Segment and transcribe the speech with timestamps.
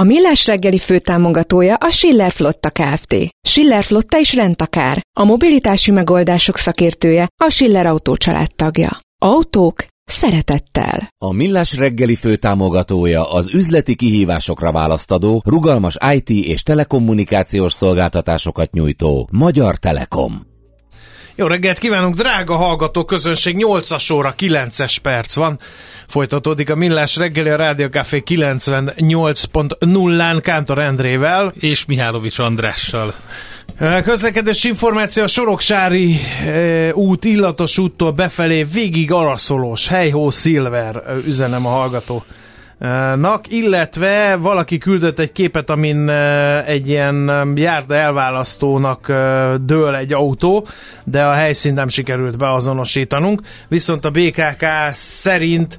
[0.00, 3.16] A Millás reggeli főtámogatója a Schiller Flotta Kft.
[3.48, 5.00] Schiller Flotta is rendtakár.
[5.20, 8.16] A mobilitási megoldások szakértője a Schiller Autó
[8.56, 8.98] tagja.
[9.22, 11.08] Autók szeretettel.
[11.24, 19.76] A Millás reggeli főtámogatója az üzleti kihívásokra választadó, rugalmas IT és telekommunikációs szolgáltatásokat nyújtó Magyar
[19.76, 20.46] Telekom.
[21.38, 25.58] Jó reggelt kívánunk, drága hallgató közönség, 8-as óra, 9-es perc van.
[26.08, 31.52] Folytatódik a Millás reggeli a Rádió Café 98.0-án Kántor Endrével.
[31.58, 33.14] És Mihálovics Andrással.
[34.04, 41.70] Közlekedés információ a Soroksári e, út, illatos úttól befelé végig araszolós, helyhó szilver, üzenem a
[41.70, 42.24] hallgató
[43.14, 46.08] nak, illetve valaki küldött egy képet, amin
[46.66, 49.06] egy ilyen járda elválasztónak
[49.60, 50.66] dől egy autó,
[51.04, 55.78] de a helyszínt nem sikerült beazonosítanunk, viszont a BKK szerint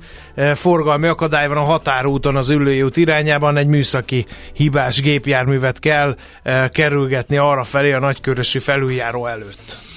[0.53, 6.15] forgalmi akadály van a határúton az ülői út irányában, egy műszaki hibás gépjárművet kell
[6.69, 9.88] kerülgetni arra felé a nagykörösi felüljáró előtt.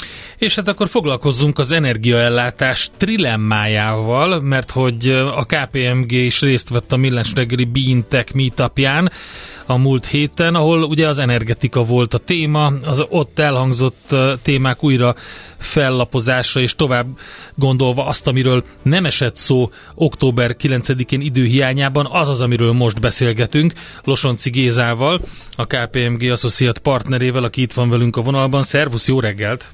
[0.42, 6.96] És hát akkor foglalkozzunk az energiaellátás trilemmájával, mert hogy a KPMG is részt vett a
[6.96, 9.12] Millás reggeli Beintech meetupján
[9.66, 15.14] a múlt héten, ahol ugye az energetika volt a téma, az ott elhangzott témák újra
[15.58, 17.06] fellapozása és tovább
[17.54, 23.72] gondolva azt, amiről nem esett szó október 9-én időhiányában, az az, amiről most beszélgetünk,
[24.04, 25.20] Losonci Gézával,
[25.56, 28.62] a KPMG Associate partnerével, aki itt van velünk a vonalban.
[28.62, 29.70] Szervusz, jó reggelt!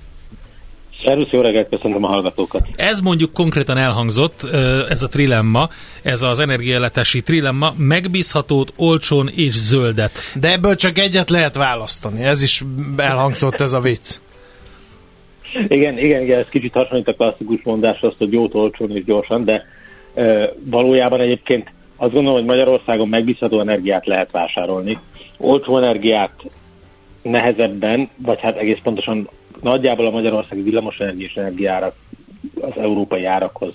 [1.05, 2.69] Szervusz, jó reggelt, köszöntöm a hallgatókat.
[2.77, 4.43] Ez mondjuk konkrétan elhangzott,
[4.89, 5.69] ez a trilemma,
[6.03, 10.13] ez az energiaellátási trilemma, megbízhatót, olcsón és zöldet.
[10.41, 12.63] De ebből csak egyet lehet választani, ez is
[12.97, 14.17] elhangzott ez a vicc.
[15.69, 19.65] Igen, igen, igen, ez kicsit hasonlít a klasszikus mondáshoz, hogy jót, olcsón és gyorsan, de
[20.15, 24.99] e, valójában egyébként azt gondolom, hogy Magyarországon megbízható energiát lehet vásárolni.
[25.39, 26.33] Olcsó energiát
[27.23, 29.29] nehezebben, vagy hát egész pontosan
[29.63, 31.95] nagyjából a magyarországi villamosenergia és energiárak
[32.61, 33.75] az európai árakhoz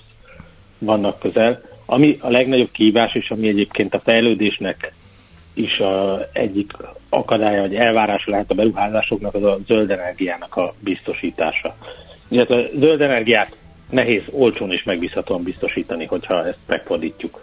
[0.80, 1.62] vannak közel.
[1.86, 4.94] Ami a legnagyobb kihívás, és ami egyébként a fejlődésnek
[5.54, 6.72] is a egyik
[7.10, 11.76] akadálya, vagy elvárása lehet a beruházásoknak, az a zöld energiának a biztosítása.
[12.30, 13.58] Illetve a zöld energiát
[13.90, 17.42] nehéz olcsón és megbízhatóan biztosítani, hogyha ezt megfordítjuk.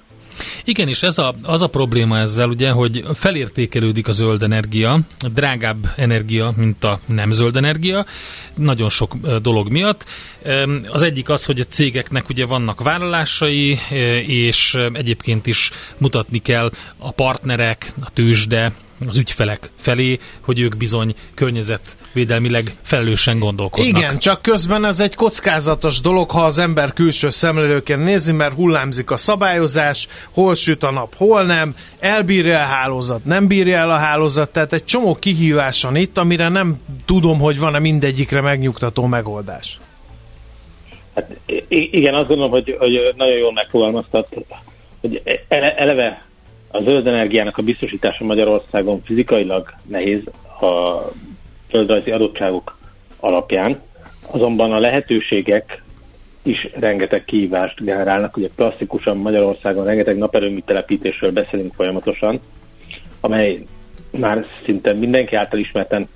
[0.64, 5.00] Igen, és ez a, az a probléma ezzel, ugye, hogy felértékelődik a zöld energia,
[5.32, 8.06] drágább energia, mint a nem zöld energia,
[8.56, 10.04] nagyon sok dolog miatt.
[10.86, 13.78] Az egyik az, hogy a cégeknek ugye vannak vállalásai,
[14.26, 18.72] és egyébként is mutatni kell a partnerek, a tőzsde,
[19.08, 23.98] az ügyfelek felé, hogy ők bizony környezetvédelmileg felelősen gondolkodnak.
[23.98, 29.10] Igen, csak közben ez egy kockázatos dolog, ha az ember külső szemlélőken nézi, mert hullámzik
[29.10, 33.96] a szabályozás, hol süt a nap, hol nem, elbírja a hálózat, nem bírja el a
[33.96, 39.78] hálózat, tehát egy csomó kihívás van itt, amire nem tudom, hogy van-e mindegyikre megnyugtató megoldás.
[41.14, 41.30] Hát
[41.68, 44.28] igen, azt gondolom, hogy, hogy nagyon jól megfogalmaztat,
[45.00, 46.29] hogy eleve
[46.70, 50.22] a zöld energiának a biztosítása Magyarországon fizikailag nehéz
[50.60, 51.00] a
[51.68, 52.78] földrajzi adottságok
[53.20, 53.80] alapján,
[54.30, 55.82] azonban a lehetőségek
[56.42, 58.36] is rengeteg kihívást generálnak.
[58.36, 62.40] Ugye klasszikusan Magyarországon rengeteg naperőmű telepítésről beszélünk folyamatosan,
[63.20, 63.66] amely
[64.10, 66.08] már szinte mindenki által ismerten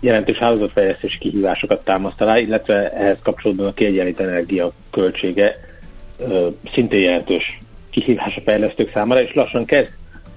[0.00, 5.56] jelentős hálózatfejlesztési kihívásokat támaszt alá, illetve ehhez kapcsolódóan a kiegyenlít energia költsége
[6.72, 7.60] szintén jelentős
[7.96, 9.90] kihívás a fejlesztők számára, és lassan kezd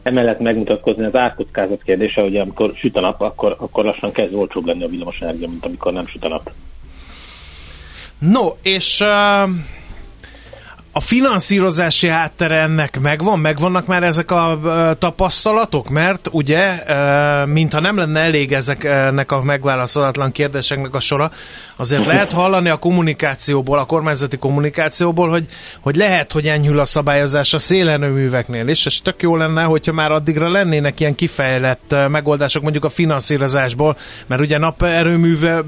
[0.04, 4.66] emellett megmutatkozni az árkockázat kérdése, hogy amikor süt a nap, akkor, akkor lassan kezd olcsóbb
[4.66, 6.52] lenni a villamosenergia, mint amikor nem süt a nap.
[8.20, 9.50] No, és uh,
[10.92, 13.40] a finanszírozási háttere ennek megvan?
[13.40, 14.60] Megvannak már ezek a
[15.00, 15.90] tapasztalatok?
[15.90, 16.84] Mert ugye,
[17.46, 21.32] mintha nem lenne elég ezeknek a megválaszolatlan kérdéseknek a sora,
[21.80, 25.46] azért lehet hallani a kommunikációból, a kormányzati kommunikációból, hogy,
[25.82, 30.12] hogy lehet, hogy enyhül a szabályozás a szélerőműveknél is, és tök jó lenne, hogyha már
[30.12, 33.98] addigra lennének ilyen kifejlett megoldások mondjuk a finanszírozásból,
[34.28, 35.64] mert ugye naperőművel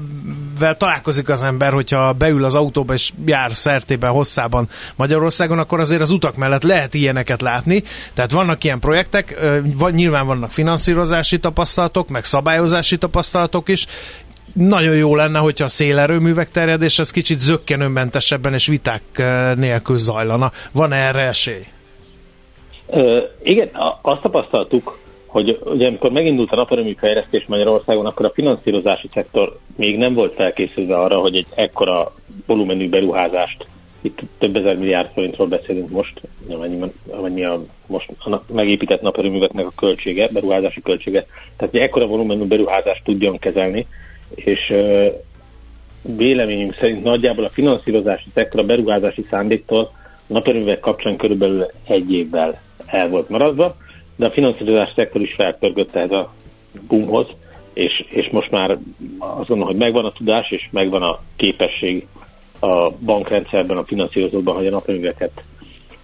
[0.78, 6.10] találkozik az ember, hogyha beül az autóba és jár szertében, hosszában Magyarországon, akkor azért az
[6.10, 7.82] utak mellett lehet ilyeneket látni.
[8.14, 9.40] Tehát vannak ilyen projektek,
[9.90, 13.86] nyilván vannak finanszírozási tapasztalatok, meg szabályozási tapasztalatok is,
[14.52, 19.02] nagyon jó lenne, hogyha a szélerőművek terjedés ez kicsit zöggenőmentesebben és viták
[19.56, 20.50] nélkül zajlana.
[20.72, 21.66] Van erre esély?
[22.86, 23.70] Ö, igen,
[24.02, 29.98] azt tapasztaltuk, hogy ugye amikor megindult a naperőmű fejlesztés Magyarországon, akkor a finanszírozási szektor még
[29.98, 32.12] nem volt felkészülve arra, hogy egy ekkora
[32.46, 33.66] volumenű beruházást,
[34.02, 39.72] itt több ezer milliárd forintról beszélünk most, amennyi, amennyi a most a megépített naperőműveknek a
[39.76, 41.26] költsége, beruházási költsége,
[41.56, 43.86] tehát egy ekkora volumenű beruházást tudjon kezelni,
[44.34, 44.74] és
[46.02, 49.90] véleményünk szerint nagyjából a finanszírozási szektor a beruházási szándéktól
[50.26, 53.76] naperőművek kapcsán körülbelül egy évvel el volt maradva,
[54.16, 56.32] de a finanszírozás szektor is felpörgött ez a
[56.88, 57.26] boomhoz,
[57.72, 58.70] és, és most már
[59.18, 62.06] azt gondolom, hogy megvan a tudás, és megvan a képesség
[62.60, 65.42] a bankrendszerben, a finanszírozókban, hogy a naperőműveket,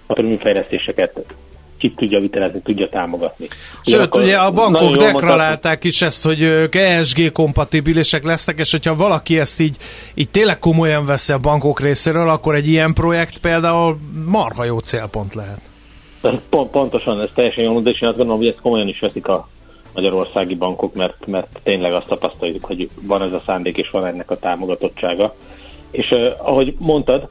[0.07, 1.35] naperőműfejlesztéseket
[1.79, 3.47] ki tudja vitelezni, tudja támogatni.
[3.83, 9.39] Sőt, ugye a bankok deklarálták is ezt, hogy ők ESG kompatibilisek lesznek, és hogyha valaki
[9.39, 9.77] ezt így,
[10.15, 15.35] így tényleg komolyan veszi a bankok részéről, akkor egy ilyen projekt például marha jó célpont
[15.35, 15.61] lehet.
[16.51, 19.27] Pont, pontosan, ez teljesen jó, de és én azt gondolom, hogy ezt komolyan is veszik
[19.27, 19.49] a
[19.95, 24.31] magyarországi bankok, mert, mert tényleg azt tapasztaljuk, hogy van ez a szándék, és van ennek
[24.31, 25.35] a támogatottsága.
[25.91, 27.29] És uh, ahogy mondtad,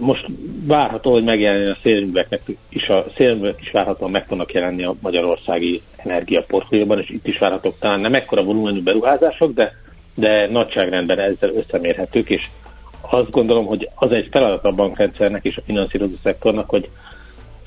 [0.00, 0.26] most
[0.66, 5.82] várható, hogy megjelenjen a szélműveknek is, a szélművek is várhatóan meg tudnak jelenni a magyarországi
[5.96, 7.78] energiaportfólióban, és itt is várhatók.
[7.78, 9.72] Talán nem ekkora volumenű beruházások, de,
[10.14, 12.46] de nagyságrendben ezzel összemérhetők, és
[13.00, 16.88] azt gondolom, hogy az egy feladat a bankrendszernek és a finanszírozó szektornak, hogy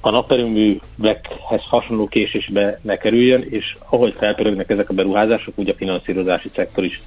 [0.01, 6.49] a naperőművekhez hasonló késésbe ne kerüljön, és ahogy felpörögnek ezek a beruházások, úgy a finanszírozási
[6.53, 7.01] szektor is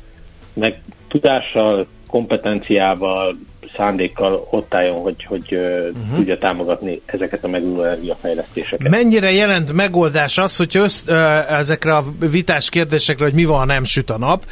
[0.55, 3.37] meg tudással, kompetenciával,
[3.77, 6.17] szándékkal ott álljon, hogy, hogy uh-huh.
[6.17, 8.91] tudja támogatni ezeket a megújuló energiafejlesztéseket.
[8.91, 11.09] Mennyire jelent megoldás az, hogy össz,
[11.49, 14.45] ezekre a vitás kérdésekre, hogy mi van, ha nem süt a nap,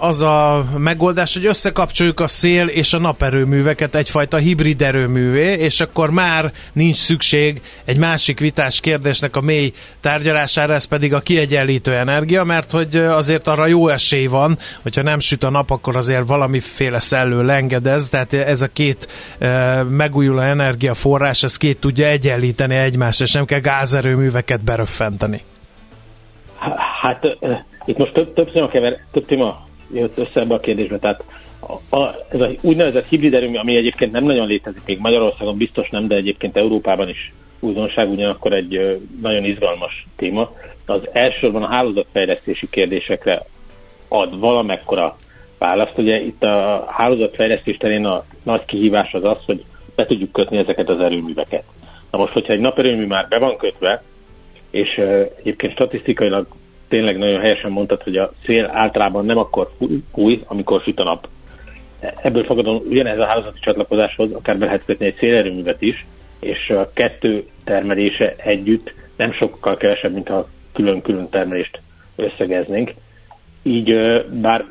[0.00, 6.10] az a megoldás, hogy összekapcsoljuk a szél és a naperőműveket egyfajta hibrid erőművé, és akkor
[6.10, 12.44] már nincs szükség egy másik vitás kérdésnek a mély tárgyalására, ez pedig a kiegyenlítő energia,
[12.44, 16.98] mert hogy azért arra jó esély van, hogyha nem süt a nap, akkor azért valamiféle
[16.98, 19.08] szellő lengedez, ez, tehát ez a két
[19.38, 25.40] e, megújuló energiaforrás, ez két tudja egyenlíteni egymást, és nem kell gázerőműveket beröffenteni.
[27.00, 27.38] Hát
[27.84, 31.24] itt most több, több téma, kever, több téma jött össze ebbe a kérdésbe, tehát
[31.60, 35.88] a, a, ez a úgynevezett hibrid erőmű, ami egyébként nem nagyon létezik, még Magyarországon biztos
[35.90, 40.50] nem, de egyébként Európában is újdonság, ugyanakkor egy nagyon izgalmas téma,
[40.86, 43.42] az elsősorban a hálózatfejlesztési kérdésekre
[44.08, 45.16] ad valamekkora
[45.62, 45.98] választ.
[45.98, 49.64] Ugye itt a hálózatfejlesztés terén a nagy kihívás az az, hogy
[49.96, 51.64] be tudjuk kötni ezeket az erőműveket.
[52.10, 54.02] Na most, hogyha egy naperőmű már be van kötve,
[54.70, 55.00] és
[55.38, 56.46] egyébként statisztikailag
[56.88, 59.70] tényleg nagyon helyesen mondtad, hogy a szél általában nem akkor
[60.12, 61.28] új, amikor süt a nap.
[62.22, 66.06] Ebből fogadom, ugyanez a hálózati csatlakozáshoz akár be lehet kötni egy szélerőművet is,
[66.40, 71.80] és a kettő termelése együtt nem sokkal kevesebb, mint ha külön-külön termelést
[72.16, 72.94] összegeznénk.
[73.62, 73.94] Így
[74.40, 74.64] bár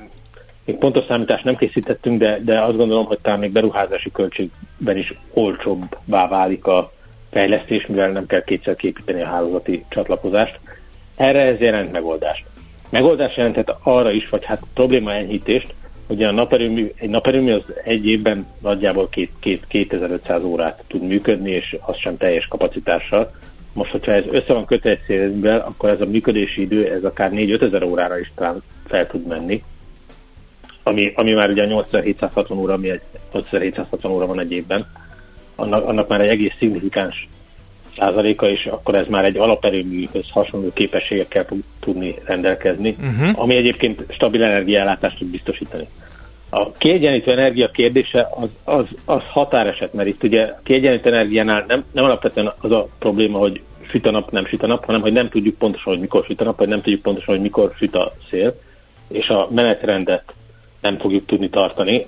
[0.66, 5.14] még pontos számítást nem készítettünk, de, de azt gondolom, hogy talán még beruházási költségben is
[5.34, 6.92] olcsóbbá válik a
[7.32, 10.60] fejlesztés, mivel nem kell kétszer képíteni a hálózati csatlakozást.
[11.16, 12.46] Erre ez jelent megoldást.
[12.90, 15.74] Megoldás jelenthet arra is, vagy hát probléma enyhítést,
[16.08, 21.52] hogy a naperőmű, egy naperőmű az egy évben nagyjából két, két, 2500 órát tud működni,
[21.52, 23.32] és az sem teljes kapacitással.
[23.74, 27.62] Most, hogyha ez össze van kötve egy akkor ez a működési idő, ez akár 4-5
[27.62, 29.64] ezer órára is talán fel tud menni
[30.84, 33.02] ami, ami már ugye 8760 óra, ami egy
[33.34, 34.86] 8760 óra van egy évben,
[35.56, 37.30] annak, annak már egy egész szignifikáns
[37.98, 43.42] százaléka, és akkor ez már egy alaperőműhöz hasonló képességekkel tud tudni rendelkezni, uh-huh.
[43.42, 45.88] ami egyébként stabil energiállátást tud biztosítani.
[46.50, 51.84] A kiegyenlítő energia kérdése az, az, az határeset, mert itt ugye a kiegyenlítő energiánál nem,
[51.92, 55.14] nem alapvetően az a probléma, hogy süt a nap, nem süt a nap, hanem hogy
[55.14, 57.96] nem tudjuk pontosan, hogy mikor süt a nap, vagy nem tudjuk pontosan, hogy mikor süt
[57.96, 58.56] a szél,
[59.08, 60.34] és a menetrendet
[60.82, 62.08] nem fogjuk tudni tartani,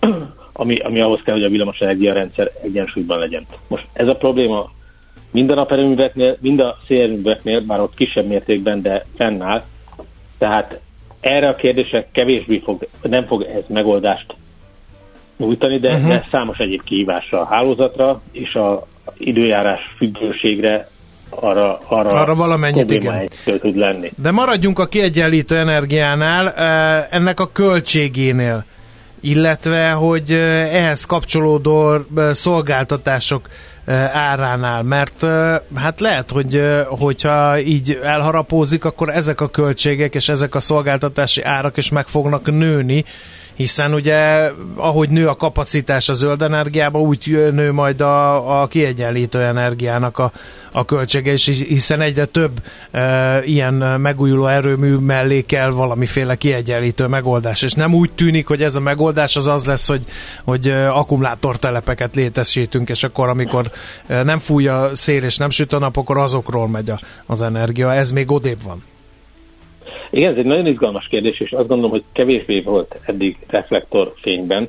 [0.52, 3.46] ami, ami ahhoz kell, hogy a villamos rendszer egyensúlyban legyen.
[3.68, 4.70] Most ez a probléma
[5.30, 9.62] mind a naperőműveknél, mind a szélerőműveknél, bár ott kisebb mértékben, de fennáll.
[10.38, 10.80] Tehát
[11.20, 14.34] erre a kérdésre kevésbé fog, nem fog ez megoldást
[15.36, 16.08] nyújtani, de, uh-huh.
[16.08, 18.86] de számos egyéb kihívásra a hálózatra és a
[19.18, 20.88] időjárás függőségre
[21.40, 23.28] arra, arra, arra valamennyit igen.
[23.44, 24.10] tud lenni.
[24.22, 26.48] De maradjunk a kiegyenlítő energiánál,
[27.10, 28.64] ennek a költségénél,
[29.20, 31.96] illetve hogy eh, ehhez kapcsolódó
[32.32, 33.48] szolgáltatások
[34.12, 35.26] áránál, mert
[35.74, 41.76] hát lehet, hogy hogyha így elharapózik, akkor ezek a költségek és ezek a szolgáltatási árak
[41.76, 43.04] is meg fognak nőni,
[43.54, 49.40] hiszen ugye ahogy nő a kapacitás a zöld energiába, úgy nő majd a, a kiegyenlítő
[49.40, 50.32] energiának a,
[50.72, 57.62] a költsége, és hiszen egyre több e, ilyen megújuló erőmű mellé kell valamiféle kiegyenlítő megoldás,
[57.62, 60.04] és nem úgy tűnik, hogy ez a megoldás az az lesz, hogy,
[60.44, 63.70] hogy akkumulátortelepeket létesítünk, és akkor amikor
[64.06, 67.94] nem fúj a szél és nem süt a nap, akkor azokról megy a, az energia.
[67.94, 68.82] Ez még odébb van.
[70.12, 74.68] Igen, ez egy nagyon izgalmas kérdés, és azt gondolom, hogy kevésbé volt eddig reflektorfényben.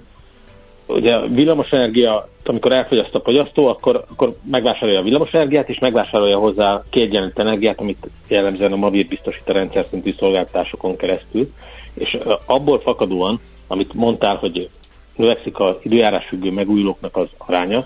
[0.87, 6.83] Ugye a villamosenergia, amikor elfogyaszt a fogyasztó, akkor, akkor megvásárolja a villamosenergiát, és megvásárolja hozzá
[6.89, 11.49] kiegyenlített energiát, amit jellemzően a Mavir biztosít a rendszer szintű szolgáltatásokon keresztül.
[11.93, 14.69] És abból fakadóan, amit mondtál, hogy
[15.15, 17.85] növekszik az időjárás függő megújulóknak az aránya,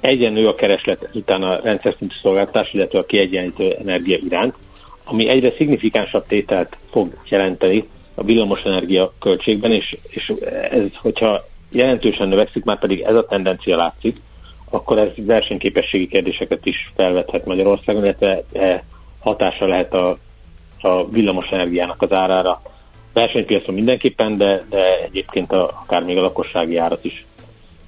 [0.00, 4.54] egyen nő a kereslet utána a rendszer szintű szolgáltatás, illetve a kiegyenlítő energia iránt,
[5.10, 7.84] ami egyre szignifikánsabb tételt fog jelenteni
[8.14, 10.32] a villamosenergia költségben, és, és
[10.70, 14.16] ez, hogyha jelentősen növekszik, már pedig ez a tendencia látszik,
[14.70, 18.84] akkor ez versenyképességi kérdéseket is felvethet Magyarországon, illetve e
[19.20, 20.16] hatása lehet a,
[20.80, 22.62] a villamosenergiának az árára.
[23.12, 27.26] Versenypiacon mindenképpen, de, de egyébként a, akár még a lakossági árat is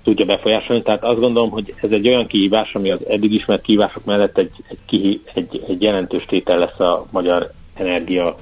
[0.03, 0.83] tudja befolyásolni.
[0.83, 4.51] Tehát azt gondolom, hogy ez egy olyan kihívás, ami az eddig ismert kihívások mellett egy,
[4.87, 8.37] egy, egy, egy jelentős tétel lesz a magyar energia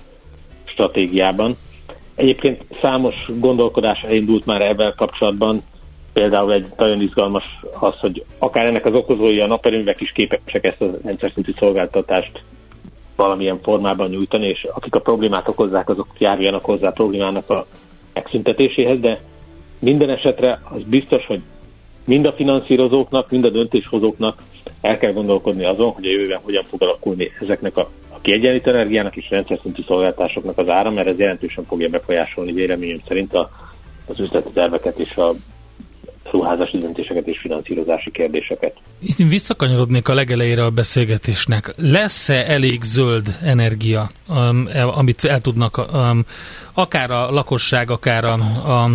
[0.65, 1.57] stratégiában.
[2.15, 5.63] Egyébként számos gondolkodás elindult már ebben kapcsolatban,
[6.13, 7.45] például egy nagyon izgalmas
[7.81, 12.43] az, hogy akár ennek az okozói a naperőművek is képesek ezt a rendszer szintű szolgáltatást
[13.17, 17.67] valamilyen formában nyújtani, és akik a problémát okozzák, azok járjanak hozzá a problémának a
[18.15, 19.21] megszüntetéséhez, de
[19.79, 21.41] minden esetre az biztos, hogy
[22.05, 24.43] mind a finanszírozóknak, mind a döntéshozóknak
[24.81, 29.17] el kell gondolkodni azon, hogy a jövőben hogyan fog alakulni ezeknek a, a kiegyenlítő energiának
[29.17, 33.51] és rendszer szintű szolgáltásoknak az ára, mert ez jelentősen fogja befolyásolni véleményem szerint a,
[34.07, 35.35] az üzleti terveket és a
[36.31, 38.73] ruházási döntéseket és finanszírozási kérdéseket.
[39.01, 41.75] Itt visszakanyarodnék a legelejére a beszélgetésnek.
[41.77, 46.25] Lesz-e elég zöld energia, um, amit el tudnak um,
[46.75, 48.33] akár a lakosság, akár a,
[48.83, 48.91] a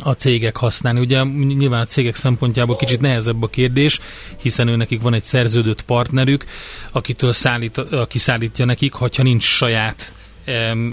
[0.00, 1.00] a cégek használni.
[1.00, 4.00] Ugye nyilván a cégek szempontjából kicsit nehezebb a kérdés,
[4.42, 6.44] hiszen ő nekik van egy szerződött partnerük,
[6.92, 10.12] akitől szállít, aki szállítja nekik, hogyha nincs saját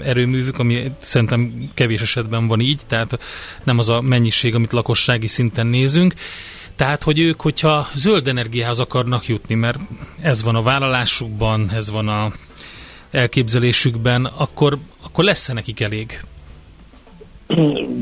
[0.02, 3.18] erőművük, ami szerintem kevés esetben van így, tehát
[3.64, 6.14] nem az a mennyiség, amit lakossági szinten nézünk.
[6.76, 9.78] Tehát, hogy ők, hogyha zöld energiához akarnak jutni, mert
[10.20, 12.32] ez van a vállalásukban, ez van a
[13.10, 16.20] elképzelésükben, akkor, akkor lesz-e nekik elég?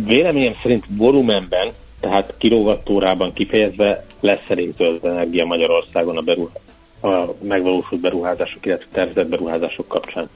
[0.06, 1.68] Véleményem szerint volumenben,
[2.00, 6.58] tehát kilóvattórában kifejezve lesz elég zöld energia Magyarországon a, beruh-
[7.02, 10.28] a megvalósult beruházások, illetve tervezett beruházások kapcsán.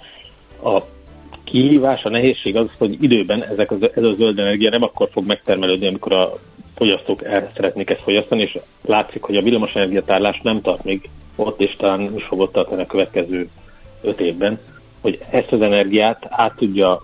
[0.64, 0.80] A
[1.44, 5.26] kihívás, a nehézség az, hogy időben ezek az, ez a zöld energia nem akkor fog
[5.26, 6.32] megtermelődni, amikor a
[6.74, 11.60] fogyasztók el szeretnék ezt fogyasztani, és látszik, hogy a villamos energiatárlás nem tart még ott,
[11.60, 13.48] és talán nem is fog ott tartani a következő
[14.02, 14.58] öt évben,
[15.00, 17.02] hogy ezt az energiát át tudja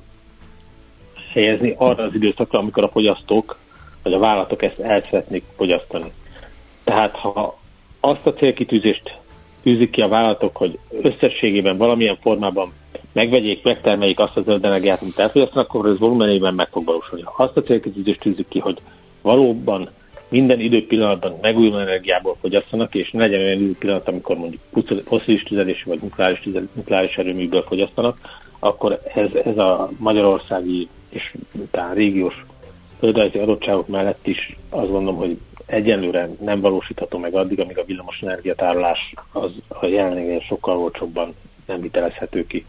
[1.33, 3.59] helyezni arra az időszakra, amikor a fogyasztók
[4.03, 6.13] vagy a vállalatok ezt el szeretnék fogyasztani.
[6.85, 7.59] Tehát ha
[8.01, 9.19] azt a célkitűzést
[9.63, 12.73] tűzik ki a vállalatok, hogy összességében valamilyen formában
[13.13, 17.25] megvegyék, megtermeljék azt a zöld energiát, amit elfogyasztanak, akkor ez volumenében meg fog valósulni.
[17.25, 18.79] Ha azt a célkitűzést tűzik ki, hogy
[19.23, 19.89] valóban
[20.29, 24.61] minden időpillanatban megújuló energiából fogyasztanak, és ne legyen olyan időpillanat, amikor mondjuk
[25.05, 28.19] foszilis tüzelésű vagy nukleáris, nukleáris erőműből fogyasztanak,
[28.59, 31.35] akkor ez, ez a magyarországi és
[31.71, 32.45] talán régiós
[32.99, 38.21] földrajzi adottságok mellett is azt gondolom, hogy egyenlőre nem valósítható meg addig, amíg a villamos
[38.21, 41.35] energiatárolás az a jelenleg sokkal olcsóbban
[41.67, 42.65] nem vitelezhető ki.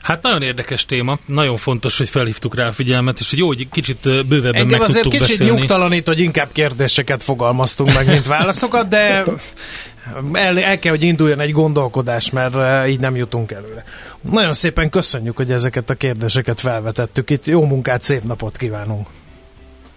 [0.00, 3.68] Hát nagyon érdekes téma, nagyon fontos, hogy felhívtuk rá a figyelmet, és hogy jó, hogy
[3.68, 5.58] kicsit bővebben Engem meg azért tudtuk kicsit beszélni.
[5.58, 9.24] nyugtalanít, hogy inkább kérdéseket fogalmaztunk meg, mint válaszokat, de
[10.32, 13.84] el, el kell, hogy induljon egy gondolkodás, mert így nem jutunk előre.
[14.20, 17.46] Nagyon szépen köszönjük, hogy ezeket a kérdéseket felvetettük itt.
[17.46, 19.06] Jó munkát, szép napot kívánunk!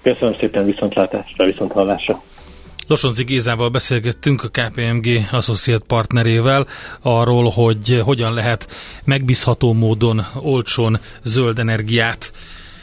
[0.04, 2.22] Köszönöm szépen viszontlátásra, viszont hallásra!
[2.88, 6.66] Losonci Gézával beszélgettünk a KPMG Associate partnerével
[7.02, 8.68] arról, hogy hogyan lehet
[9.06, 12.32] megbízható módon olcsón zöld energiát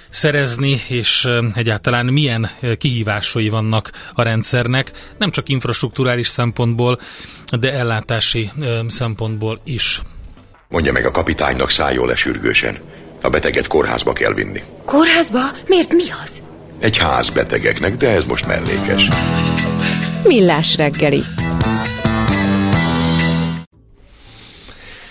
[0.09, 1.25] szerezni, és
[1.55, 6.99] egyáltalán milyen kihívásai vannak a rendszernek, nem csak infrastruktúrális szempontból,
[7.61, 8.51] de ellátási
[8.87, 10.03] szempontból is.
[10.69, 12.79] Mondja meg a kapitánynak szálljon le sürgősen.
[13.23, 14.63] A beteget kórházba kell vinni.
[14.85, 15.41] Kórházba?
[15.67, 16.41] Miért mi az?
[16.79, 19.09] Egy ház betegeknek, de ez most mellékes.
[20.25, 21.23] Millás reggeli.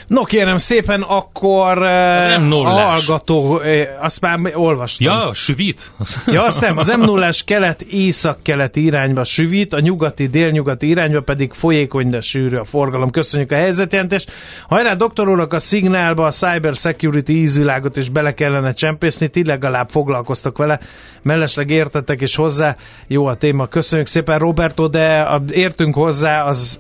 [0.08, 5.14] No kérem szépen, akkor Az m 0 a hallgató, eh, azt már olvastam.
[5.14, 5.92] Ja, süvít?
[6.26, 11.54] Ja, azt nem, az m 0 kelet észak-keleti irányba süvít, a nyugati délnyugati irányba pedig
[11.54, 13.10] folyékony, de sűrű a forgalom.
[13.10, 14.32] Köszönjük a helyzetjelentést.
[14.68, 19.90] Hajrá, doktor úrnak a szignálba a cyber security ízvilágot is bele kellene csempészni, ti legalább
[19.90, 20.80] foglalkoztak vele,
[21.22, 22.76] mellesleg értettek is hozzá.
[23.08, 26.80] Jó a téma, köszönjük szépen Roberto, de értünk hozzá, az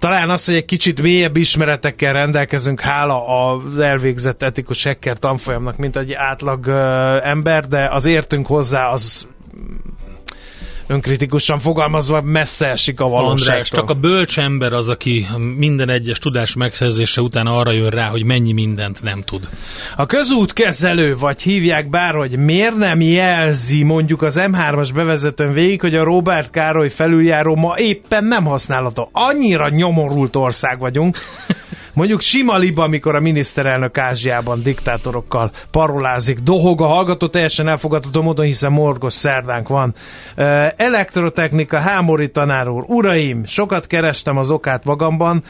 [0.00, 5.96] talán az, hogy egy kicsit mélyebb ismeretekkel rendelkezünk, hála az elvégzett etikus hacker tanfolyamnak, mint
[5.96, 6.68] egy átlag
[7.22, 9.28] ember, de az értünk hozzá, az
[10.90, 13.52] önkritikusan fogalmazva messze esik a valóságtól.
[13.52, 18.08] András, csak a bölcs ember az, aki minden egyes tudás megszerzése után arra jön rá,
[18.08, 19.48] hogy mennyi mindent nem tud.
[19.96, 26.04] A közútkezelő, vagy hívják bárhogy, miért nem jelzi mondjuk az M3-as bevezetőn végig, hogy a
[26.04, 29.08] Robert Károly felüljáró ma éppen nem használható.
[29.12, 31.16] Annyira nyomorult ország vagyunk.
[32.00, 38.44] Mondjuk sima liba, amikor a miniszterelnök Ázsiában diktátorokkal parolázik, dohog a hallgató, teljesen elfogadható módon,
[38.44, 39.94] hiszen morgos szerdánk van.
[40.76, 45.42] Elektrotechnika, Hámori tanár úr, uraim, sokat kerestem az okát magamban,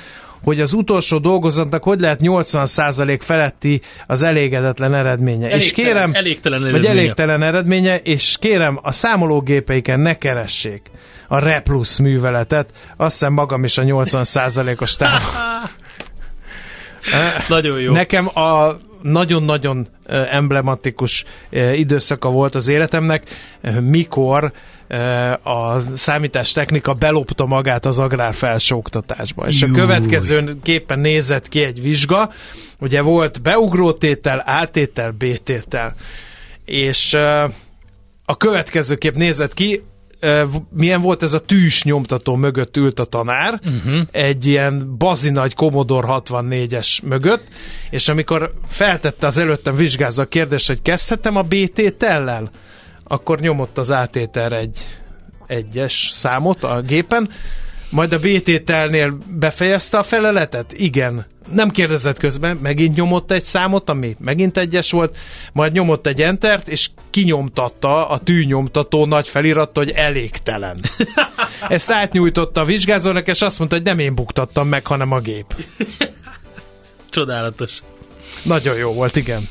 [0.45, 5.47] hogy az utolsó dolgozatnak hogy lehet 80% feletti az elégedetlen eredménye.
[5.47, 6.99] és Elégtelen- kérem, elégtelen vagy eredménye.
[7.01, 10.83] elégtelen eredménye, és kérem, a számológépeiken ne keressék
[11.29, 15.21] a Replus műveletet, azt hiszem magam is a 80%-os táv.
[17.49, 17.93] Nagyon jó.
[17.93, 19.87] Nekem a nagyon-nagyon
[20.31, 21.25] emblematikus
[21.75, 23.25] időszaka volt az életemnek,
[23.81, 24.53] mikor
[25.43, 29.47] a számítástechnika belopta magát az agrár felsőoktatásba.
[29.47, 29.77] És a Júj.
[29.77, 32.31] következő képen nézett ki egy vizsga,
[32.79, 35.95] ugye volt beugrótétel, átétel, B-tétel.
[36.65, 37.15] És
[38.25, 39.83] a következőképp nézett ki,
[40.71, 44.07] milyen volt ez a tűs nyomtató mögött ült a tanár, uh-huh.
[44.11, 47.45] egy ilyen bazinagy Commodore 64-es mögött,
[47.91, 52.51] és amikor feltette az előttem vizsgázza a kérdést, hogy kezdhetem a BT-tellel,
[53.05, 54.85] akkor nyomott az átételre egy
[55.47, 57.29] egyes számot a gépen,
[57.91, 60.73] majd a BT-telnél befejezte a feleletet?
[60.73, 61.27] Igen.
[61.53, 65.17] Nem kérdezett közben, megint nyomott egy számot, ami megint egyes volt,
[65.53, 70.81] majd nyomott egy entert, és kinyomtatta a tűnyomtató nagy feliratta, hogy elégtelen.
[71.69, 75.55] Ezt átnyújtotta a vizsgázónak, és azt mondta, hogy nem én buktattam meg, hanem a gép.
[77.11, 77.83] Csodálatos.
[78.43, 79.49] Nagyon jó volt, igen.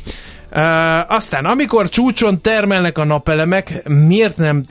[0.52, 4.64] Uh, aztán, amikor csúcson termelnek a napelemek, miért nem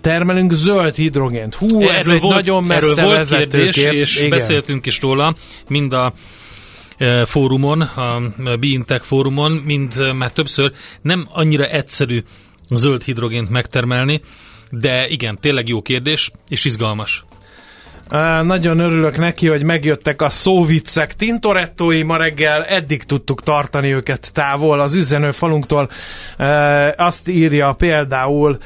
[0.00, 1.54] termelünk zöld hidrogént?
[1.54, 3.92] Hú, ez egy nagyon messze erről volt kérdés, kép.
[3.92, 4.30] és Igen.
[4.30, 5.34] beszéltünk is róla,
[5.68, 6.12] mind a
[7.24, 8.20] fórumon, a
[8.60, 12.22] Beintech fórumon, mind már többször nem annyira egyszerű
[12.70, 14.20] zöld hidrogént megtermelni,
[14.70, 17.24] de igen, tényleg jó kérdés, és izgalmas.
[18.42, 21.14] Nagyon örülök neki, hogy megjöttek a szóviccek.
[21.14, 25.90] Tintorettói ma reggel eddig tudtuk tartani őket távol az üzenő falunktól.
[26.96, 28.58] Azt írja például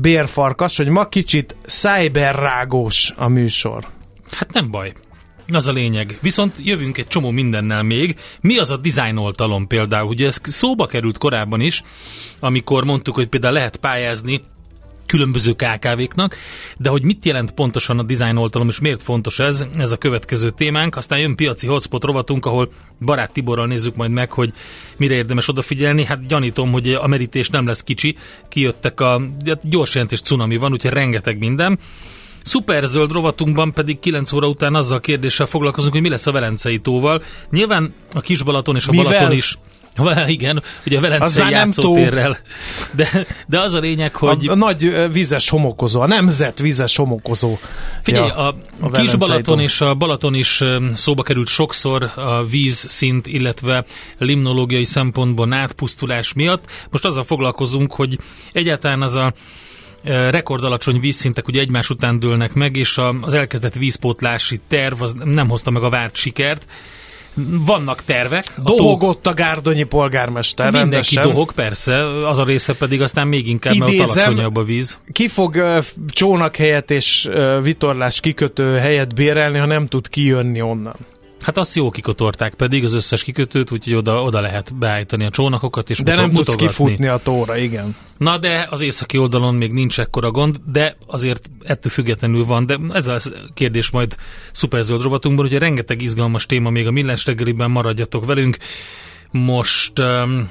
[0.00, 3.86] Bérfarkas, hogy ma kicsit szájberrágós a műsor.
[4.30, 4.92] Hát nem baj.
[5.52, 6.18] Az a lényeg.
[6.20, 8.16] Viszont jövünk egy csomó mindennel még.
[8.40, 10.08] Mi az a dizájnoltalom például?
[10.08, 11.82] Ugye ez szóba került korábban is,
[12.40, 14.42] amikor mondtuk, hogy például lehet pályázni
[15.10, 16.36] különböző KKV-knak,
[16.76, 20.96] de hogy mit jelent pontosan a dizájnoltalom, és miért fontos ez, ez a következő témánk.
[20.96, 24.52] Aztán jön piaci hotspot rovatunk, ahol barát Tiborral nézzük majd meg, hogy
[24.96, 26.04] mire érdemes odafigyelni.
[26.04, 28.16] Hát gyanítom, hogy a merítés nem lesz kicsi.
[28.48, 31.78] Kijöttek a hát gyors jelentés cunami van, úgyhogy rengeteg minden.
[32.42, 36.78] Szuperzöld rovatunkban pedig 9 óra után azzal a kérdéssel foglalkozunk, hogy mi lesz a Velencei
[36.78, 37.22] tóval.
[37.50, 39.06] Nyilván a Kisbalaton és a Mivel?
[39.06, 39.58] Balaton is
[40.26, 42.38] igen, ugye a Velencei játszótérrel.
[42.92, 44.48] De, de az a lényeg, hogy...
[44.48, 47.58] A, a nagy vizes homokozó, a nemzet vizes homokozó.
[48.02, 50.60] Figyelj, Ja, a, a kis Balaton és a Balaton is
[50.94, 53.84] szóba került sokszor a vízszint, illetve
[54.18, 56.64] limnológiai szempontból átpusztulás miatt.
[56.90, 58.18] Most azzal foglalkozunk, hogy
[58.52, 59.32] egyáltalán az a
[60.30, 65.70] rekordalacsony vízszintek ugye egymás után dőlnek meg, és az elkezdett vízpótlási terv az nem hozta
[65.70, 66.66] meg a várt sikert.
[67.66, 68.44] Vannak tervek.
[68.64, 71.22] Dohogott a gárdonyi polgármester Mindenki rendesen.
[71.22, 74.98] dohog, persze, az a része pedig aztán még inkább, mert ott Idézem, alacsonyabb a víz.
[75.12, 80.96] Ki fog csónak helyet és ö, vitorlás kikötő helyet bérelni, ha nem tud kijönni onnan?
[81.42, 85.90] Hát azt jó kikotorták pedig az összes kikötőt, úgyhogy oda, oda lehet beállítani a csónakokat
[85.90, 87.96] és De nem tudsz kifutni a tóra, igen.
[88.18, 92.78] Na de az északi oldalon még nincs ekkora gond, de azért ettől függetlenül van, de
[92.92, 93.18] ez a
[93.54, 94.16] kérdés majd
[94.52, 98.56] szuperzöld rovatunkban, ugye rengeteg izgalmas téma még a millás reggeliben, maradjatok velünk.
[99.30, 100.50] Most um,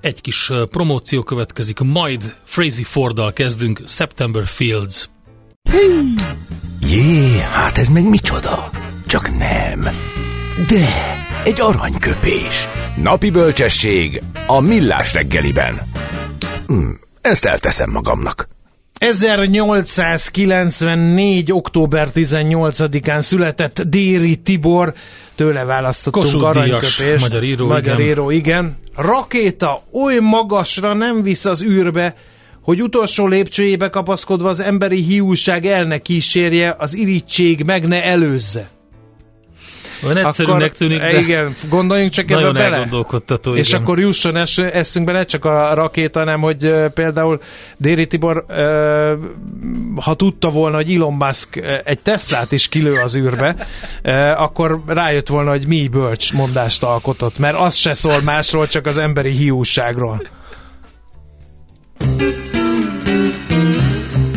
[0.00, 5.08] egy kis uh, promóció következik, majd Frazee Forddal kezdünk, September Fields.
[6.80, 8.70] Jé, hát ez meg micsoda?
[9.06, 9.80] Csak nem.
[10.68, 10.86] De,
[11.44, 12.68] egy aranyköpés.
[13.02, 15.80] Napi bölcsesség a millás reggeliben.
[16.66, 16.88] Hm,
[17.20, 18.48] ezt elteszem magamnak.
[18.98, 21.52] 1894.
[21.52, 24.94] október 18-án született Déri Tibor,
[25.34, 27.20] tőle választottunk aranyköpést.
[27.20, 28.08] magyar író, magyar igen.
[28.08, 28.76] író, igen.
[28.96, 32.16] Rakéta oly magasra nem visz az űrbe,
[32.60, 38.68] hogy utolsó lépcsőjébe kapaszkodva az emberi hiúság el ne kísérje, az irítség meg ne előzze.
[40.04, 42.74] Olyan egyszerűnek tűnik, de igen, gondoljunk csak ebbe bele.
[42.74, 43.54] elgondolkodtató.
[43.54, 43.80] És igen.
[43.80, 47.40] akkor jusson es, eszünkbe ne csak a rakéta, hanem hogy például
[47.76, 48.44] Déri Tibor,
[50.00, 53.66] ha tudta volna, hogy Elon Musk egy Teslát is kilő az űrbe,
[54.36, 58.98] akkor rájött volna, hogy mi bölcs mondást alkotott, mert az se szól másról, csak az
[58.98, 60.22] emberi hiúságról.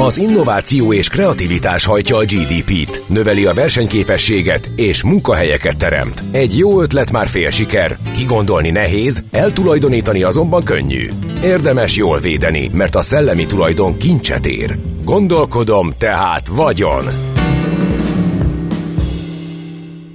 [0.01, 6.23] Az innováció és kreativitás hajtja a GDP-t, növeli a versenyképességet és munkahelyeket teremt.
[6.31, 11.09] Egy jó ötlet már fél siker, kigondolni nehéz, eltulajdonítani azonban könnyű.
[11.43, 14.77] Érdemes jól védeni, mert a szellemi tulajdon kincset ér.
[15.03, 17.05] Gondolkodom, tehát vagyon.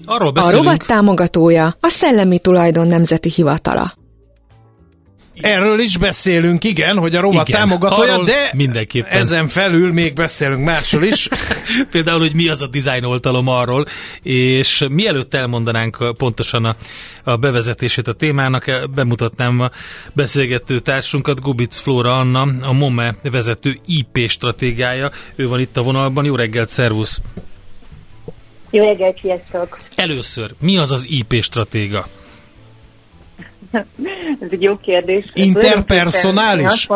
[0.04, 4.03] Arról A rovat támogatója a Szellemi Tulajdon Nemzeti Hivatala.
[5.40, 9.18] Erről is beszélünk, igen, hogy a rovat Igen, támogatója, de mindenképpen.
[9.18, 11.28] ezen felül még beszélünk másról is.
[11.90, 13.84] például, hogy mi az a design oltalom arról,
[14.22, 16.76] és mielőtt elmondanánk pontosan a,
[17.24, 19.70] a bevezetését a témának, bemutatnám a
[20.12, 25.10] beszélgető társunkat, Gubic Flóra Anna, a MOME vezető IP stratégája.
[25.36, 26.24] Ő van itt a vonalban.
[26.24, 27.20] Jó reggelt, szervusz!
[28.70, 29.78] Jó reggelt, sziasztok!
[29.96, 32.06] Először, mi az az IP stratéga?
[34.40, 35.24] Ez egy jó kérdés.
[35.34, 36.88] Interpersonális?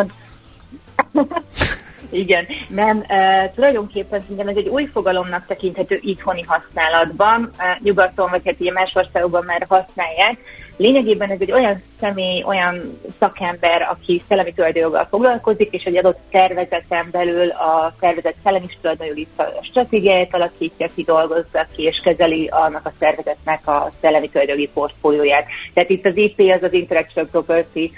[2.11, 8.43] Igen, nem, uh, tulajdonképpen szerintem ez egy új fogalomnak tekinthető itthoni használatban, uh, nyugaton vagy
[8.45, 10.39] hát ugye más országokban már használják.
[10.77, 17.09] Lényegében ez egy olyan személy, olyan szakember, aki szellemi tulajdonjoggal foglalkozik, és egy adott szervezeten
[17.11, 19.27] belül a szervezet szellemi tulajdonjogi
[19.63, 25.47] stratégiáját alakítja, kidolgozza ki, és kezeli annak a szervezetnek a szellemi tulajdonjogi portfólióját.
[25.75, 27.91] Tehát itt az IP az az Intellectual Property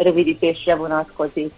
[0.00, 1.52] rövidítésre vonatkozik.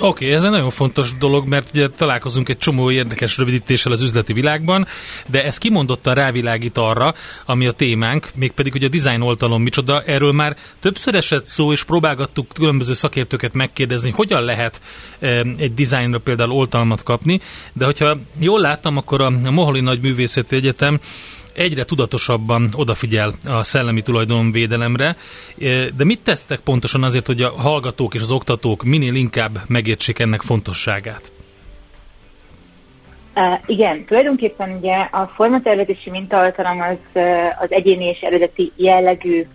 [0.00, 4.02] Oké, okay, ez egy nagyon fontos dolog, mert ugye találkozunk egy csomó érdekes rövidítéssel az
[4.02, 4.86] üzleti világban,
[5.26, 7.14] de ez kimondottan rávilágít arra,
[7.46, 10.02] ami a témánk, mégpedig hogy a design oltalom micsoda.
[10.02, 14.80] Erről már többször esett szó, és próbálgattuk különböző szakértőket megkérdezni, hogyan lehet
[15.18, 17.40] eh, egy designra például oltalmat kapni,
[17.72, 21.00] de hogyha jól láttam, akkor a Moholi Nagy Művészeti Egyetem
[21.54, 25.16] egyre tudatosabban odafigyel a szellemi tulajdonvédelemre,
[25.96, 30.40] de mit tesztek pontosan azért, hogy a hallgatók és az oktatók minél inkább megértsék ennek
[30.40, 31.32] fontosságát?
[33.34, 37.22] Uh, igen, tulajdonképpen ugye a formatervezési mintaoltalom az,
[37.58, 39.46] az egyéni és eredeti jellegű uh,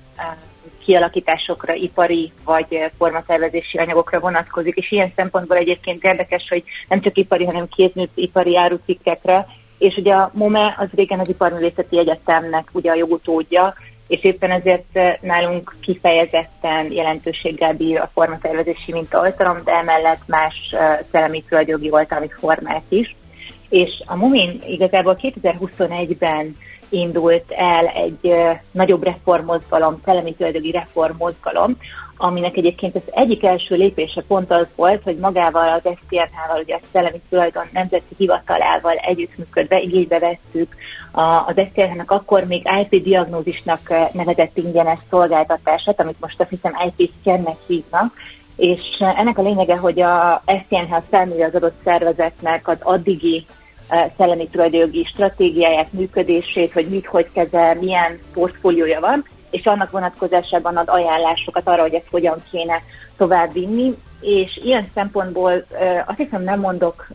[0.87, 7.45] kialakításokra, ipari vagy formatervezési anyagokra vonatkozik, és ilyen szempontból egyébként érdekes, hogy nem csak ipari,
[7.45, 13.73] hanem kézműipari árucikkekre, és ugye a MOME az régen az Iparművészeti Egyetemnek ugye a jogutódja,
[14.07, 20.79] és éppen ezért uh, nálunk kifejezetten jelentőséggel bír a formatervezési mintaoltalom, de emellett más uh,
[21.11, 23.15] szellemi tulajdonjogi oltalmi formák is.
[23.69, 26.55] És a Mumin igazából 2021-ben
[26.89, 31.77] indult el egy ö, nagyobb reformmozgalom, szellemi tulajdoni reformmozgalom,
[32.17, 36.79] aminek egyébként az egyik első lépése pont az volt, hogy magával az SZTNH-val, ugye a
[36.91, 40.75] Szellemi Tulajdon Nemzeti Hivatalával együttműködve igénybe vettük
[41.45, 47.11] az SZTNH-nek akkor még IP diagnózisnak ö, nevezett ingyenes szolgáltatását, amit most azt hiszem IP
[47.21, 48.13] szkennek hívnak,
[48.57, 53.45] és ennek a lényege, hogy a SZTNH felméri az adott szervezetnek az addigi
[53.87, 60.77] eh, szellemi tulajdonjogi stratégiáját, működését, hogy mit, hogy kezel, milyen portfóliója van, és annak vonatkozásában
[60.77, 62.81] ad ajánlásokat arra, hogy ezt hogyan kéne
[63.17, 65.65] tovább vinni, és ilyen szempontból
[66.05, 67.07] azt hiszem nem mondok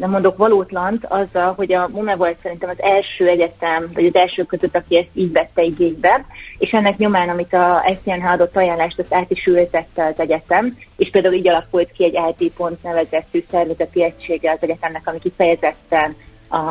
[0.00, 4.44] nem mondok valótlant azzal, hogy a MUME volt szerintem az első egyetem, vagy az első
[4.44, 6.24] között, aki ezt így vette igénybe,
[6.58, 11.10] és ennek nyomán, amit a SZNH adott ajánlást, azt át is ültette az egyetem, és
[11.10, 16.14] például így alakult ki egy IT pont nevezetű szervezeti egysége az egyetemnek, ami kifejezetten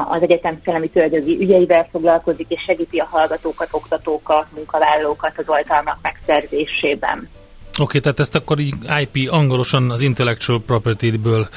[0.09, 7.17] az egyetem szellemi tulajdonjogi ügyeivel foglalkozik, és segíti a hallgatókat, oktatókat, munkavállalókat az oltalmak megszerzésében.
[7.17, 11.47] Oké, okay, tehát ezt akkor így IP angolosan az intellectual property-ből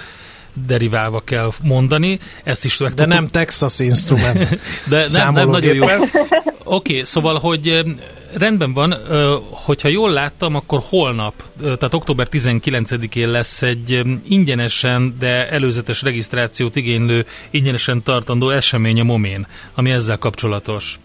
[0.66, 2.18] deriválva kell mondani.
[2.44, 4.58] Ezt is De nem Texas Instrument.
[4.90, 5.84] De nem, nem nagyon jó.
[5.84, 6.10] Oké,
[6.64, 7.82] okay, szóval, hogy
[8.34, 8.94] rendben van,
[9.50, 17.26] hogyha jól láttam, akkor holnap, tehát október 19-én lesz egy ingyenesen, de előzetes regisztrációt igénylő,
[17.50, 20.98] ingyenesen tartandó esemény a Momén, ami ezzel kapcsolatos.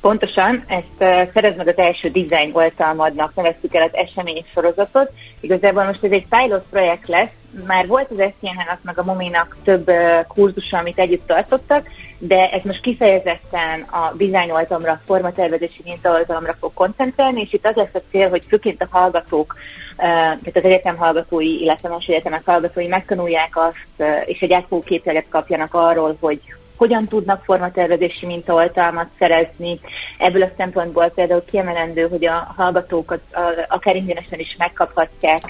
[0.00, 5.12] Pontosan, ezt szerez meg az első design oltalmadnak, neveztük el az esemény sorozatot.
[5.40, 7.30] Igazából most ez egy pilot projekt lesz,
[7.66, 9.90] már volt az SZNH-nak meg a Mominak több
[10.28, 11.86] kurzusa, amit együtt tartottak,
[12.18, 17.94] de ez most kifejezetten a design oltalomra, formatervezési mintaoltalomra fog koncentrálni, és itt az lesz
[17.94, 19.56] a cél, hogy főként a hallgatók,
[19.96, 25.74] tehát az egyetem hallgatói, illetve más egyetemek hallgatói megtanulják azt, és egy átfogó képleget kapjanak
[25.74, 26.40] arról, hogy
[26.80, 29.80] hogyan tudnak formatervezési mintaoltalmat szerezni.
[30.18, 33.20] Ebből a szempontból például kiemelendő, hogy a hallgatók az,
[33.68, 35.42] akár ingyenesen is megkaphatják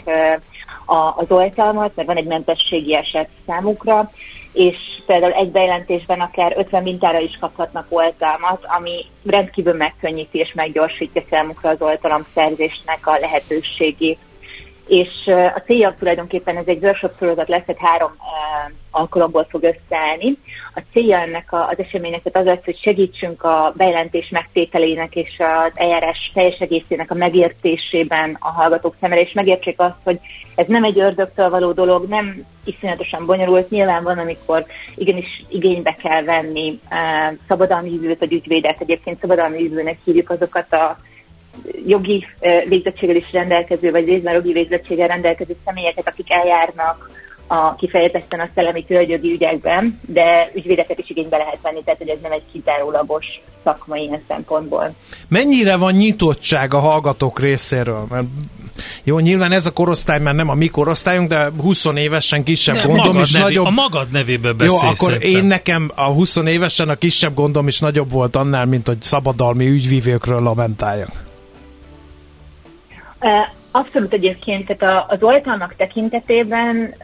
[1.16, 4.10] az oltalmat, mert van egy mentességi eset számukra,
[4.52, 11.22] és például egy bejelentésben akár 50 mintára is kaphatnak oltalmat, ami rendkívül megkönnyíti és meggyorsítja
[11.30, 14.18] számukra az oltalom szerzésnek a lehetőségét
[14.90, 18.12] és a célja tulajdonképpen ez egy workshop sorozat lesz, egy három
[18.90, 20.38] alkalomból fog összeállni.
[20.74, 26.30] A célja ennek az eseménynek az lesz, hogy segítsünk a bejelentés megtételének és az eljárás
[26.34, 30.18] teljes egészének a megértésében a hallgatók szemére, és megértsék azt, hogy
[30.54, 33.70] ez nem egy ördögtől való dolog, nem iszonyatosan bonyolult.
[33.70, 34.64] Nyilván van, amikor
[34.96, 36.80] igenis igénybe kell venni
[37.48, 38.80] szabadalmi ügyvőt vagy ügyvédet.
[38.80, 40.96] Egyébként szabadalmi ügyvőnek hívjuk azokat a
[41.86, 42.26] jogi
[42.68, 47.10] végzettséggel is rendelkező, vagy részben jogi végzettséggel rendelkező személyeket, akik eljárnak
[47.52, 52.20] a kifejezetten a szellemi tulajdonjogi ügyekben, de ügyvédeket is igénybe lehet venni, tehát hogy ez
[52.22, 53.26] nem egy kizárólagos
[53.64, 54.94] szakma ilyen szempontból.
[55.28, 58.06] Mennyire van nyitottság a hallgatók részéről?
[58.10, 58.26] Mert
[59.04, 62.82] jó, nyilván ez a korosztály már nem a mi korosztályunk, de 20 évesen kisebb Ne,
[62.82, 63.66] gondom is nevé, nagyobb.
[63.66, 64.82] A magad nevébe Jó, beszélsz.
[64.82, 65.30] akkor szépen.
[65.30, 69.66] én nekem a 20 évesen a kisebb gondom is nagyobb volt annál, mint hogy szabadalmi
[69.68, 71.28] ügyvívőkről lamentáljak.
[73.72, 76.94] Abszolút egyébként, tehát az oltalmak tekintetében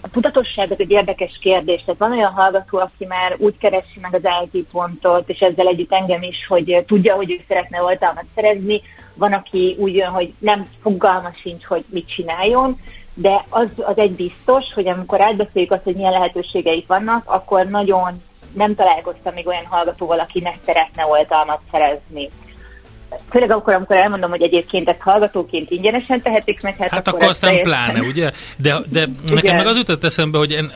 [0.00, 1.84] a tudatosság az egy érdekes kérdés.
[1.84, 5.92] Tehát van olyan hallgató, aki már úgy keresi meg az IT pontot, és ezzel együtt
[5.92, 8.80] engem is, hogy tudja, hogy ő szeretne oltalmat szerezni.
[9.14, 12.80] Van, aki úgy jön, hogy nem fogalma sincs, hogy mit csináljon,
[13.14, 18.22] de az, az egy biztos, hogy amikor átbeszéljük azt, hogy milyen lehetőségeik vannak, akkor nagyon
[18.54, 22.30] nem találkoztam még olyan hallgatóval, aki ne szeretne oltalmat szerezni
[23.30, 27.28] főleg akkor, amikor elmondom, hogy egyébként ezt hallgatóként ingyenesen tehetik meg, hát, Hát akkor, akkor
[27.28, 28.30] aztán teljesen- pláne, ugye?
[28.56, 30.72] De, de nekem meg az jutott eszembe, hogy én,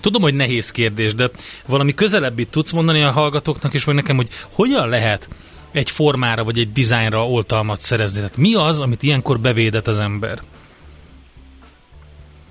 [0.00, 1.30] tudom, hogy nehéz kérdés, de
[1.66, 5.28] valami közelebbit tudsz mondani a hallgatóknak, és meg nekem, hogy hogyan lehet
[5.72, 8.18] egy formára vagy egy dizájnra oltalmat szerezni?
[8.18, 10.38] Tehát mi az, amit ilyenkor bevédett az ember?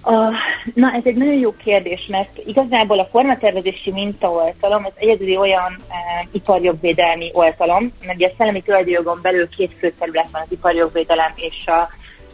[0.06, 0.32] A,
[0.74, 6.28] na, ez egy nagyon jó kérdés, mert igazából a formatervezési mintaoltalom az egyedüli olyan e,
[6.32, 11.68] iparjogvédelmi oltalom, mert ugye a szellemi tulajdonjogon belül két fő terület van, az iparjogvédelem és
[11.68, 11.90] a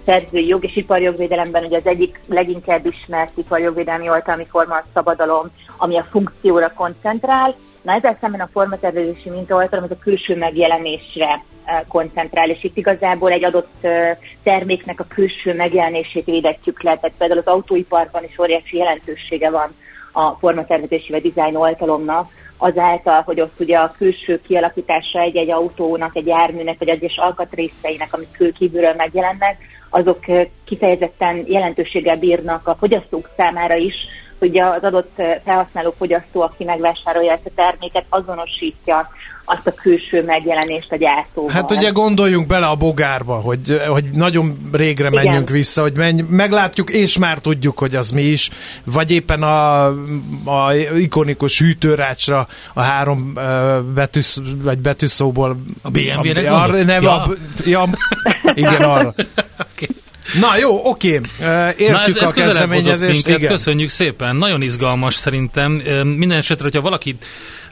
[0.05, 5.97] szerzői jog, és iparjogvédelemben ugye az egyik leginkább ismert iparjogvédelmi oltalmi forma a szabadalom, ami
[5.97, 7.53] a funkcióra koncentrál.
[7.81, 11.43] Na ezzel szemben a formatervezési mintaoltalom az a külső megjelenésre
[11.87, 13.87] koncentrál, és itt igazából egy adott
[14.43, 16.95] terméknek a külső megjelenését védetjük le.
[16.95, 19.75] Tehát például az autóiparban is óriási jelentősége van
[20.11, 26.27] a formatervezési vagy design oltalomnak, azáltal, hogy ott ugye a külső kialakítása egy-egy autónak, egy
[26.27, 29.57] járműnek, vagy egyes alkatrészeinek, amik kívülről megjelennek,
[29.89, 30.19] azok
[30.65, 33.95] kifejezetten jelentőséggel bírnak a fogyasztók számára is,
[34.39, 39.09] hogy az adott felhasználó fogyasztó, aki megvásárolja ezt a terméket, azonosítja
[39.51, 41.51] azt a külső megjelenést a gyártóval.
[41.51, 45.23] Hát ugye gondoljunk bele a bogárba, hogy, hogy nagyon régre Igen.
[45.23, 48.49] menjünk vissza, hogy menj, meglátjuk, és már tudjuk, hogy az mi is,
[48.83, 49.85] vagy éppen a,
[50.45, 55.57] a ikonikus hűtőrácsra a három ö, betűsz, vagy betűszóból.
[55.81, 56.85] A BMW-re arra, gondolsz?
[56.85, 57.21] nem, Ja.
[57.21, 57.33] a,
[57.65, 57.83] ja,
[58.53, 59.13] igen, arra.
[60.39, 61.21] Na jó, oké,
[61.77, 63.13] értjük Na ez, ez a kezdeményezést.
[63.13, 63.51] minket, Igen.
[63.51, 65.71] köszönjük szépen, nagyon izgalmas szerintem.
[66.03, 67.25] Minden esetre, hogyha valakit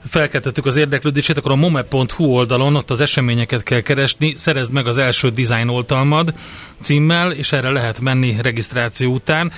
[0.08, 4.98] felkeltettük az érdeklődését, akkor a mome.hu oldalon ott az eseményeket kell keresni, szerezd meg az
[4.98, 6.34] első design oltalmad
[6.80, 9.52] címmel, és erre lehet menni regisztráció után.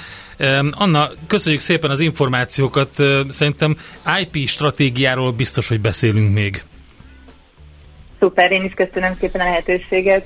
[0.72, 2.90] Anna, köszönjük szépen az információkat,
[3.28, 3.78] szerintem
[4.22, 6.64] IP stratégiáról biztos, hogy beszélünk még.
[8.20, 10.26] Szuper, én is köszönöm szépen a lehetőséget.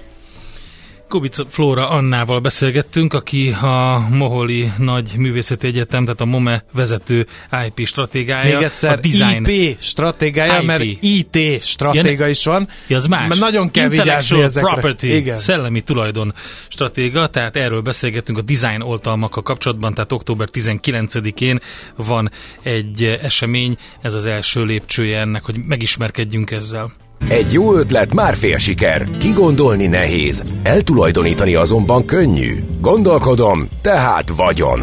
[1.13, 7.27] Kubica Flóra Annával beszélgettünk, aki a Moholi Nagy Művészeti Egyetem, tehát a MOME vezető
[7.67, 8.55] IP stratégája.
[8.55, 9.45] Még egyszer, a design.
[9.45, 10.65] IP stratégája, IP.
[10.65, 12.67] mert IT stratéga is van.
[12.87, 13.27] Ja, az más.
[13.27, 14.71] Mert nagyon kell vigyázni ezekre.
[14.71, 15.37] Property, Igen.
[15.37, 16.33] szellemi tulajdon
[16.67, 21.59] stratéga, tehát erről beszélgettünk a design oltalmakkal kapcsolatban, tehát október 19-én
[21.95, 26.91] van egy esemény, ez az első lépcsője ennek, hogy megismerkedjünk ezzel.
[27.27, 29.07] Egy jó ötlet már fél siker.
[29.17, 32.63] Kigondolni nehéz, eltulajdonítani azonban könnyű.
[32.81, 34.81] Gondolkodom, tehát vagyon.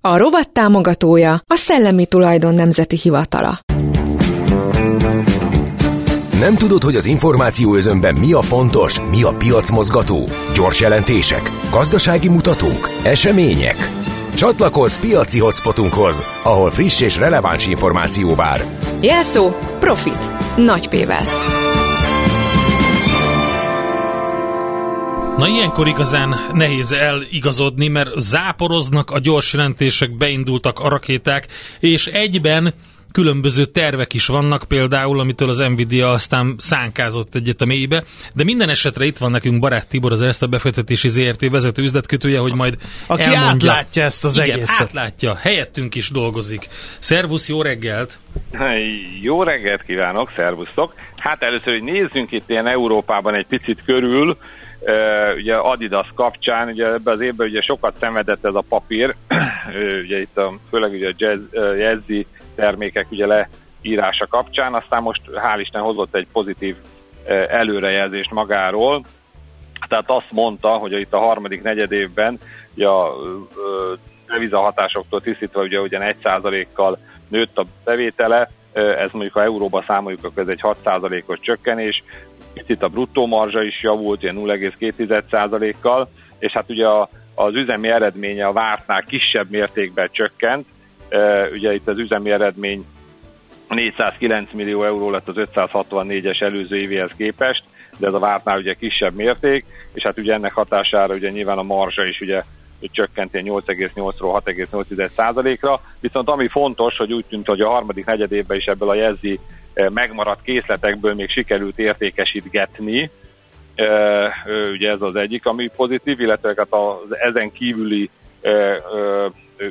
[0.00, 3.58] A rovat támogatója a Szellemi Tulajdon Nemzeti Hivatala.
[6.38, 10.28] Nem tudod, hogy az információ özönben mi a fontos, mi a piacmozgató?
[10.54, 13.76] Gyors jelentések, gazdasági mutatók, események?
[14.34, 18.64] Csatlakozz piaci hotspotunkhoz, ahol friss és releváns információ vár.
[19.00, 20.56] Jelszó Profit.
[20.56, 21.22] Nagy P-vel.
[25.36, 31.46] Na ilyenkor igazán nehéz eligazodni, mert záporoznak a gyors jelentések, beindultak a rakéták,
[31.80, 32.74] és egyben
[33.12, 38.02] különböző tervek is vannak, például, amitől az Nvidia aztán szánkázott egyet a mélybe,
[38.34, 42.38] de minden esetre itt van nekünk Barát Tibor, az ezt a befektetési ZRT vezető üzletkötője,
[42.38, 43.70] hogy majd Aki elmondja.
[43.70, 44.86] átlátja ezt az Igen, egészet.
[44.86, 46.68] átlátja, helyettünk is dolgozik.
[46.98, 48.18] Szervusz, jó reggelt!
[49.22, 50.94] Jó reggelt kívánok, szervusztok!
[51.16, 54.36] Hát először, hogy nézzünk itt ilyen Európában egy picit körül,
[54.84, 59.14] Uh, ugye Adidas kapcsán, ugye ebben az évben ugye sokat szenvedett ez a papír,
[60.04, 65.22] ugye itt a, főleg ugye a jazz, uh, jazzy termékek ugye leírása kapcsán, aztán most
[65.34, 66.76] hál' Isten hozott egy pozitív
[67.48, 69.04] előrejelzést magáról,
[69.88, 72.38] tehát azt mondta, hogy itt a harmadik negyed évben
[72.74, 73.14] ugye a
[74.26, 80.48] devizahatásoktól tisztítva ugye ugyan 1%-kal nőtt a bevétele, ez mondjuk ha euróba számoljuk, akkor ez
[80.48, 82.02] egy 6%-os csökkenés,
[82.54, 88.46] picit a bruttó marzsa is javult, ilyen 0,2%-kal, és hát ugye a, az üzemi eredménye
[88.46, 90.66] a vártnál kisebb mértékben csökkent,
[91.52, 92.86] ugye itt az üzemi eredmény
[93.68, 97.64] 409 millió euró lett az 564-es előző évéhez képest,
[97.98, 101.62] de ez a vártnál ugye kisebb mérték, és hát ugye ennek hatására ugye nyilván a
[101.62, 102.42] marzsa is ugye
[102.90, 108.88] csökkent 8,8-ról 6,8%-ra, viszont ami fontos, hogy úgy tűnt, hogy a harmadik negyedévben is ebből
[108.88, 109.40] a jezzi
[109.74, 113.10] megmaradt készletekből még sikerült értékesítgetni,
[114.72, 118.10] ugye ez az egyik, ami pozitív, illetve hát az ezen kívüli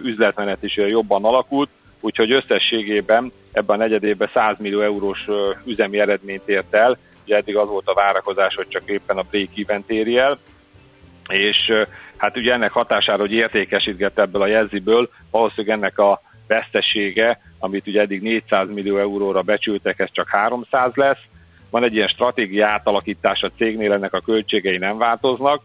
[0.04, 5.28] üzletmenet is jobban alakult, úgyhogy összességében ebben a negyedében 100 millió eurós
[5.66, 9.84] üzemi eredményt ért el, ugye eddig az volt a várakozás, hogy csak éppen a break-even
[9.88, 10.40] éri el,
[11.30, 11.72] és
[12.18, 18.02] hát ugye ennek hatására, hogy értékesítgett ebből a jelziből, valószínűleg ennek a vesztesége, amit ugye
[18.02, 21.22] eddig 400 millió euróra becsültek, ez csak 300 lesz.
[21.70, 25.62] Van egy ilyen stratégia átalakítás a cégnél, ennek a költségei nem változnak,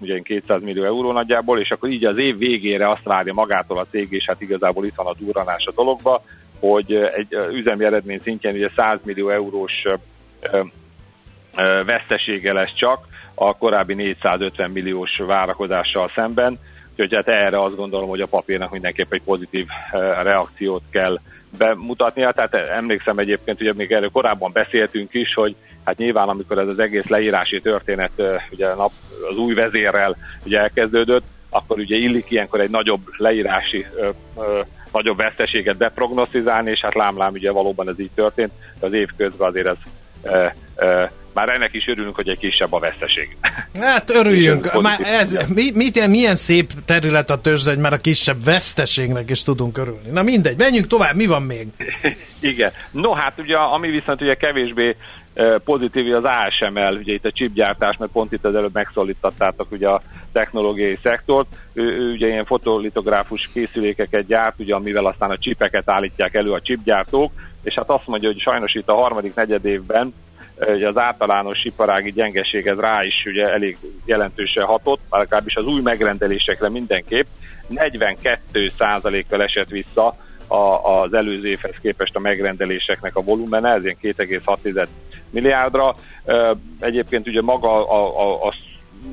[0.00, 3.86] ugye 200 millió euró nagyjából, és akkor így az év végére azt várja magától a
[3.90, 6.22] cég, és hát igazából itt van a durranás a dologba,
[6.60, 9.84] hogy egy üzemi eredmény szintjén ugye 100 millió eurós
[11.84, 16.58] vesztesége lesz csak, a korábbi 450 milliós várakozással szemben,
[16.90, 19.66] úgyhogy hát erre azt gondolom, hogy a papírnak mindenképp egy pozitív
[20.22, 21.20] reakciót kell
[21.58, 22.32] bemutatnia.
[22.32, 25.56] Tehát emlékszem egyébként, hogy még erről korábban beszéltünk is, hogy
[25.90, 28.10] hát nyilván amikor ez az egész leírási történet
[28.50, 28.92] ugye nap,
[29.30, 34.60] az új vezérrel ugye elkezdődött, akkor ugye illik ilyenkor egy nagyobb leírási ö, ö,
[34.92, 39.48] nagyobb veszteséget beprognosztizálni, és hát lámlám ugye valóban ez így történt, de az év közben
[39.48, 39.76] azért ez
[40.22, 43.36] ö, ö, már ennek is örülünk, hogy egy kisebb a veszteség.
[43.80, 44.80] Hát örüljünk.
[44.80, 49.42] Már ez, mi, mi, milyen szép terület a tőzsde, hogy már a kisebb veszteségnek is
[49.42, 50.10] tudunk örülni.
[50.10, 51.66] Na mindegy, menjünk tovább, mi van még?
[52.40, 52.72] Igen.
[52.90, 54.96] No hát ugye, ami viszont ugye kevésbé
[55.64, 60.02] pozitív az ASML, ugye itt a chipgyártás, mert pont itt az előbb megszólítattátok ugye a
[60.32, 61.46] technológiai szektort.
[61.72, 66.60] Ő, ő ugye ilyen fotolitográfus készülékeket gyárt, ugye amivel aztán a csipeket állítják elő a
[66.60, 70.12] chipgyártók, és hát azt mondja, hogy sajnos itt a harmadik negyed évben
[70.68, 75.80] ugye az általános iparági gyengeség ez rá is ugye elég jelentősen hatott, legalábbis az új
[75.80, 77.26] megrendelésekre mindenképp.
[77.70, 80.16] 42%-kal esett vissza
[80.46, 84.58] a, az előző évhez képest a megrendeléseknek a volumene, ez ilyen 2,6
[85.30, 85.94] milliárdra.
[86.80, 88.54] Egyébként ugye maga a, a, a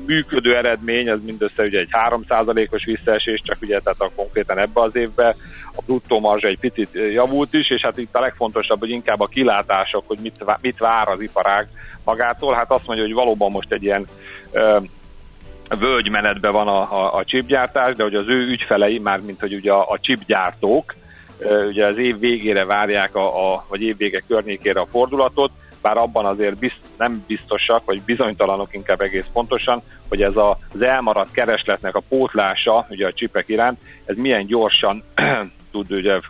[0.06, 4.96] működő eredmény, az mindössze ugye egy 3%-os visszaesés, csak ugye tehát a konkrétan ebbe az
[4.96, 5.34] évben
[5.76, 9.26] a bruttó marzsa egy picit javult is, és hát itt a legfontosabb, hogy inkább a
[9.26, 11.68] kilátások, hogy mit, mit vár az iparág
[12.04, 12.54] magától.
[12.54, 14.06] Hát azt mondja, hogy valóban most egy ilyen
[14.50, 14.78] ö,
[15.78, 19.72] völgymenetben van a, a, a chipgyártás, de hogy az ő ügyfelei, már mint hogy ugye
[19.72, 20.94] a, a chipgyártók,
[21.38, 25.50] ö, ugye az év végére várják, a, a, vagy év vége környékére a fordulatot,
[25.82, 30.82] bár abban azért bizt, nem biztosak, vagy bizonytalanok inkább egész pontosan, hogy ez a, az
[30.82, 35.04] elmaradt keresletnek a pótlása ugye a csipek iránt, ez milyen gyorsan
[35.72, 36.20] tud ugye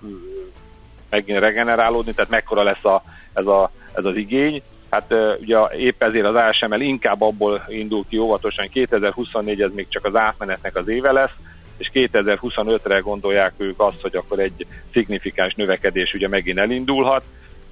[1.11, 4.63] megint regenerálódni, tehát mekkora lesz a, ez, a, ez az igény.
[4.91, 10.05] Hát ugye épp ezért az ASML inkább abból indul ki óvatosan, 2024 ez még csak
[10.05, 11.35] az átmenetnek az éve lesz,
[11.79, 17.23] és 2025-re gondolják ők azt, hogy akkor egy szignifikáns növekedés ugye megint elindulhat,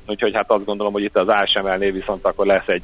[0.07, 2.83] úgyhogy hát azt gondolom, hogy itt az ASML-nél viszont akkor lesz egy,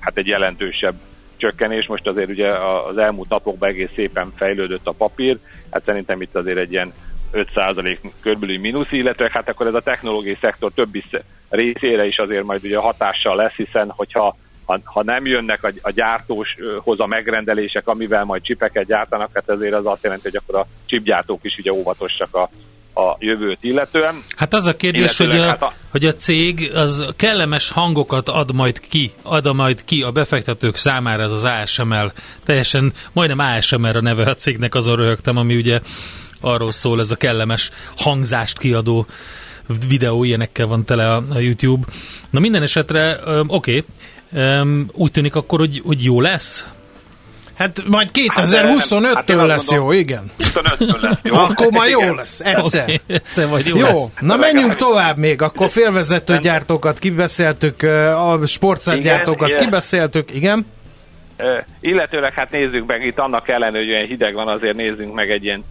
[0.00, 0.94] hát egy jelentősebb
[1.36, 1.86] csökkenés.
[1.86, 2.48] Most azért ugye
[2.88, 5.38] az elmúlt napokban egész szépen fejlődött a papír,
[5.70, 6.92] hát szerintem itt azért egy ilyen
[7.32, 11.04] 5% körülbelül mínusz, illetve hát akkor ez a technológiai szektor többi
[11.48, 15.90] részére is azért majd ugye hatással lesz, hiszen hogyha ha, ha nem jönnek a, a
[15.90, 20.66] gyártóshoz a megrendelések, amivel majd csipeket gyártanak, hát ezért az azt jelenti, hogy akkor a
[20.86, 22.50] chipgyártók is ugye óvatosak a,
[22.94, 24.22] a jövőt illetően.
[24.36, 28.54] Hát az a kérdés, hogy a, hát a, hogy a cég az kellemes hangokat ad
[28.54, 32.12] majd ki, ad majd ki a befektetők számára ez az ASML.
[32.44, 35.80] Teljesen, majdnem ASML a neve a cégnek, azon röhögtem, ami ugye
[36.40, 39.06] arról szól, ez a kellemes hangzást kiadó
[39.88, 41.86] videó, ilyenekkel van tele a, a YouTube.
[42.30, 43.84] Na minden esetre, oké,
[44.32, 46.66] okay, úgy tűnik akkor, hogy, hogy jó lesz?
[47.56, 50.30] Hát majd 2025-től hát, hát lesz jó, igen.
[50.38, 51.34] 25 lesz jó.
[51.34, 52.82] Akkor majd jó lesz, egyszer.
[52.82, 54.06] Okay, egyszer majd jó, jó lesz.
[54.20, 55.42] na menjünk tovább még.
[55.42, 57.82] Akkor félvezető gyártókat kibeszéltük,
[58.16, 60.66] a sportszergyártókat kibeszéltük, igen.
[61.80, 65.44] Illetőleg hát nézzük meg, itt annak ellenőre, hogy olyan hideg van, azért nézzünk meg egy
[65.44, 65.64] ilyen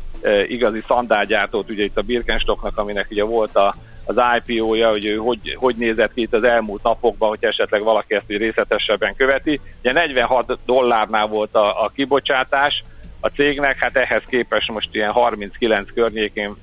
[0.48, 3.76] igazi szandálgyártót, ugye itt a Birkenstocknak, aminek ugye volt a,
[4.18, 8.14] az IPO-ja, hogy ő hogy, hogy nézett ki itt az elmúlt napokban, hogy esetleg valaki
[8.14, 9.60] ezt részletesebben követi.
[9.80, 12.84] Ugye 46 dollárnál volt a, a kibocsátás
[13.20, 16.56] a cégnek, hát ehhez képest most ilyen 39 környékén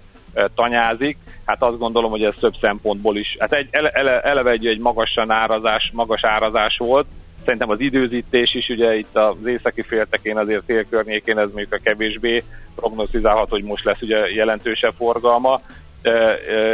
[0.55, 1.17] tanyázik.
[1.47, 3.37] Hát azt gondolom, hogy ez több szempontból is.
[3.39, 7.07] Hát egy, ele, eleve egy, egy magasan árazás, magas árazás volt,
[7.45, 12.43] szerintem az időzítés is, ugye itt az északi féltekén azért félkörnyékén ez mondjuk a kevésbé
[12.75, 15.61] prognosztizálhat, hogy most lesz ugye jelentősebb forgalma,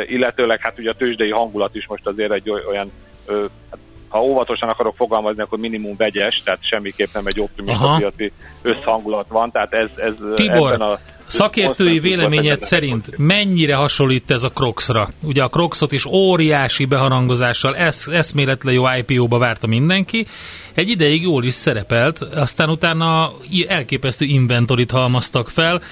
[0.06, 2.92] illetőleg hát ugye a tőzsdei hangulat is most azért egy olyan
[3.70, 9.28] hát, ha óvatosan akarok fogalmazni, akkor minimum vegyes, tehát semmiképp nem egy optimista piaci összhangulat
[9.28, 15.08] van, tehát ez, ez Tibor, ebben a Szakértői véleményed szerint mennyire hasonlít ez a Crocsra?
[15.22, 20.26] Ugye a Crocsot is óriási beharangozással, esz, eszméletlen jó IPO-ba várta mindenki,
[20.74, 23.32] egy ideig jól is szerepelt, aztán utána
[23.68, 25.82] elképesztő inventorit halmaztak fel,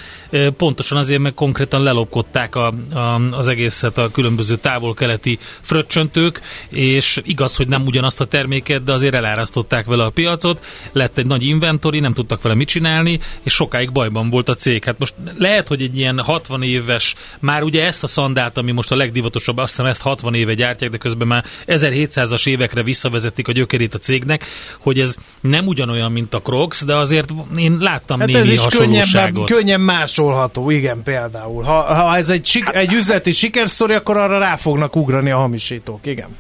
[0.57, 7.57] pontosan azért, meg konkrétan lelopkodták a, a, az egészet a különböző távol-keleti fröccsöntők, és igaz,
[7.57, 12.01] hogy nem ugyanazt a terméket, de azért elárasztották vele a piacot, lett egy nagy inventori,
[12.01, 14.85] nem tudtak vele mit csinálni, és sokáig bajban volt a cég.
[14.85, 18.91] Hát most lehet, hogy egy ilyen 60 éves, már ugye ezt a szandát, ami most
[18.91, 23.53] a legdivatosabb, azt hiszem ezt 60 éve gyártják, de közben már 1700-as évekre visszavezetik a
[23.53, 24.45] gyökerét a cégnek,
[24.79, 28.61] hogy ez nem ugyanolyan, mint a Crocs, de azért én láttam hát némi ez is
[28.61, 29.51] hasonlóságot.
[29.51, 31.63] Könnyen, másolható, igen, például.
[31.63, 36.37] Ha, ha ez egy, egy üzleti sikersztori, akkor arra rá fognak ugrani a hamisítók, igen.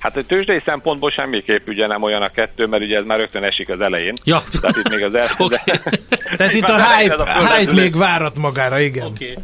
[0.00, 3.42] Hát a tőzsdei szempontból semmiképp ugye nem olyan a kettő, mert ugye ez már rögtön
[3.42, 4.14] esik az elején.
[4.24, 4.42] Ja.
[4.60, 5.28] Tehát itt még az el...
[5.46, 5.78] okay.
[6.36, 9.06] Tehát itt a hype, a hype még várat magára, igen.
[9.06, 9.36] Okay.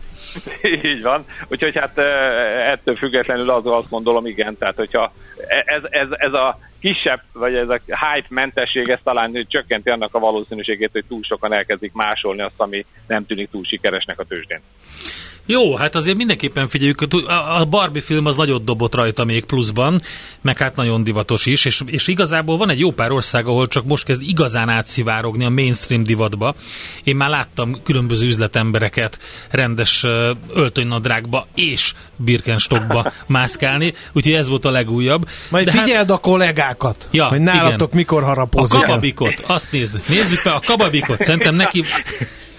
[0.93, 1.25] Így van.
[1.49, 1.99] Úgyhogy hát
[2.73, 5.13] ettől függetlenül az azt gondolom, igen, tehát hogyha
[5.65, 10.19] ez, ez, ez a kisebb, vagy ez a hype mentesség, ez talán csökkenti annak a
[10.19, 14.61] valószínűségét, hogy túl sokan elkezdik másolni azt, ami nem tűnik túl sikeresnek a tőzsdén.
[15.49, 17.01] Jó, hát azért mindenképpen figyeljük,
[17.59, 20.01] a Barbie film az nagyot dobott rajta még pluszban,
[20.41, 23.85] meg hát nagyon divatos is, és, és igazából van egy jó pár ország, ahol csak
[23.85, 26.55] most kezd igazán átszivárogni a mainstream divatba.
[27.05, 29.19] Én már láttam különböző üzletembereket
[29.51, 30.05] rendes
[30.55, 35.29] öltönynadrágba és Birkenstockba mászkálni, úgyhogy ez volt a legújabb.
[35.51, 37.97] Majd De hát- figyeld hát, a kollégákat, ja, hogy nálatok igen.
[37.97, 38.83] mikor harapózik.
[38.83, 41.85] A kababikot, azt nézd, nézzük be a kababikot, szerintem neki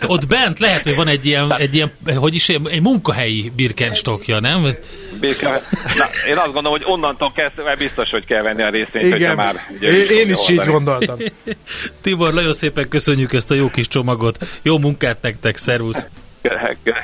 [0.05, 4.73] ott bent lehet, hogy van egy ilyen, egy ilyen hogy is, egy munkahelyi birkenstokja, nem?
[5.19, 9.35] Birken, na, én azt gondolom, hogy onnantól kezdve biztos, hogy kell venni a részvényt, Igen,
[9.35, 11.17] már ugye, én, én is így gondoltam.
[12.01, 14.37] Tibor, nagyon szépen köszönjük ezt a jó kis csomagot.
[14.61, 16.07] Jó munkát nektek, szervusz!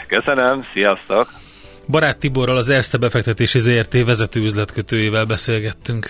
[0.08, 1.42] Köszönöm, sziasztok!
[1.88, 6.10] Barát Tiborral az Erste befektetési ZRT vezető üzletkötőjével beszélgettünk.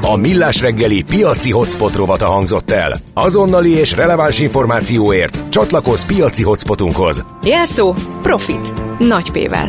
[0.00, 2.96] A Millás reggeli piaci hotspot rovata hangzott el.
[3.14, 7.24] Azonnali és releváns információért csatlakozz piaci hotspotunkhoz.
[7.42, 8.72] Jelszó Profit.
[8.98, 9.68] Nagy P-vel.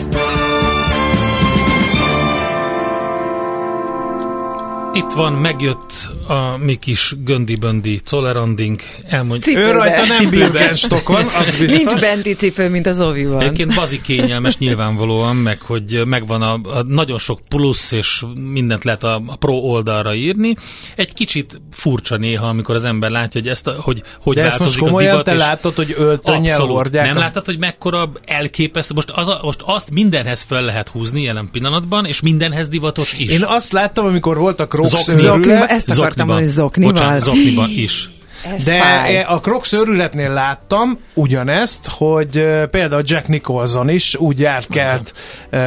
[4.93, 5.93] Itt van, megjött
[6.28, 8.80] a mi kis göndi-böndi coleranding.
[9.07, 9.55] Elmondj.
[9.55, 11.84] Ő rajta nem Birkenstock van, az biztos.
[11.84, 13.41] Nincs benti cipő, mint az Ovi van.
[13.41, 19.03] Egyébként bazi kényelmes nyilvánvalóan, meg hogy megvan a, a nagyon sok plusz, és mindent lehet
[19.03, 20.55] a, a pro oldalra írni.
[20.95, 24.65] Egy kicsit furcsa néha, amikor az ember látja, hogy ezt a, hogy, hogy De változik
[24.65, 27.05] ezt most komolyan a divat, te látod, hogy öltönnyel hordják?
[27.05, 28.93] Nem látod, hogy mekkora elképesztő.
[28.93, 33.32] Most, az a, most azt mindenhez fel lehet húzni jelen pillanatban, és mindenhez divatos is.
[33.32, 36.91] Én azt láttam, amikor voltak Zokni, ezt akartam mondani, zoknival.
[36.91, 38.09] Bocsánat, zokniban is.
[38.43, 39.24] Ez De fáj.
[39.24, 45.14] a Crocs őrületnél láttam ugyanezt, hogy ö, például Jack Nicholson is úgy járt kelt
[45.49, 45.57] ö,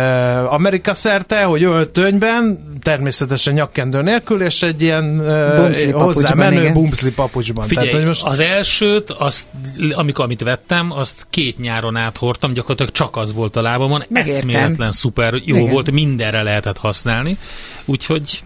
[0.48, 6.60] Amerika szerte, hogy öltönyben, természetesen nyakkendő nélkül, és egy ilyen ö, Bumszli hozzá papucsban, menő
[6.60, 6.72] igen.
[6.72, 7.66] bumszli papucsban.
[7.66, 9.46] Figyelj, Tehát, hogy most az elsőt, azt,
[9.92, 14.48] amikor amit vettem, azt két nyáron át hordtam, gyakorlatilag csak az volt a lábamon, Megértem.
[14.48, 15.70] eszméletlen szuper, jó Igen.
[15.72, 17.36] volt, mindenre lehetett használni,
[17.84, 18.42] úgyhogy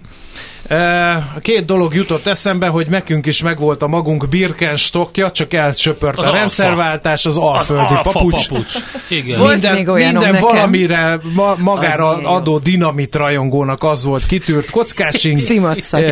[1.41, 6.29] Két dolog jutott eszembe, hogy nekünk is megvolt a magunk Birkenstockja, csak elsöpört Az a
[6.29, 6.41] alfa.
[6.41, 8.49] rendszerváltás, az az alföldi alfa papucs.
[8.49, 8.75] papucs.
[9.09, 9.39] Igen.
[9.39, 10.41] Volt minden, még minden nekem.
[10.41, 15.39] valamire ma, magára Az adó dinamit rajongónak az volt kitűrt kockásing,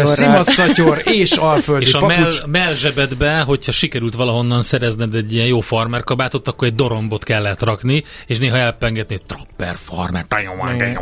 [0.06, 2.16] szimatszatyor és alföldi És a papucs.
[2.18, 7.62] mell, mellzsebedbe, hogyha sikerült valahonnan szerezned egy ilyen jó farmer kabátot, akkor egy dorombot kellett
[7.62, 10.26] rakni, és néha elpengetni, trapper farmer.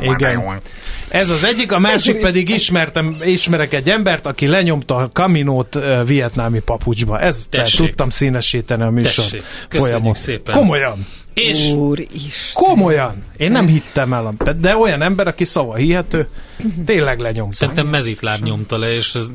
[0.00, 0.60] Igen.
[1.08, 6.60] Ez az egyik, a másik pedig ismertem, ismerek egy embert, aki lenyomta a kaminót vietnámi
[6.60, 7.20] papucsba.
[7.20, 7.86] Ez Tessék.
[7.86, 9.42] tudtam színesíteni a műsor Tessék.
[9.68, 10.16] Köszönjük folyamot.
[10.16, 10.54] szépen.
[10.54, 11.06] Komolyan.
[11.40, 12.50] És Úr is.
[12.54, 13.24] Komolyan.
[13.36, 16.28] Én nem hittem el, de olyan ember, aki szava hihető,
[16.84, 17.54] tényleg lenyomta.
[17.56, 19.30] szerintem mezitláb nyomta le, és az,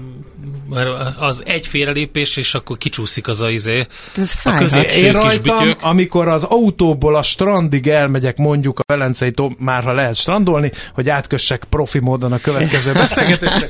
[0.70, 3.86] mert az egy félrelépés, és akkor kicsúszik az a izé.
[4.18, 4.58] Ez A fáj.
[4.58, 5.82] középső Én kis rajtam, bütyök.
[5.82, 11.10] amikor az autóból a strandig elmegyek mondjuk a Velencei tó, már ha lehet strandolni, hogy
[11.10, 13.70] átkössek profi módon a következő beszélgetésre,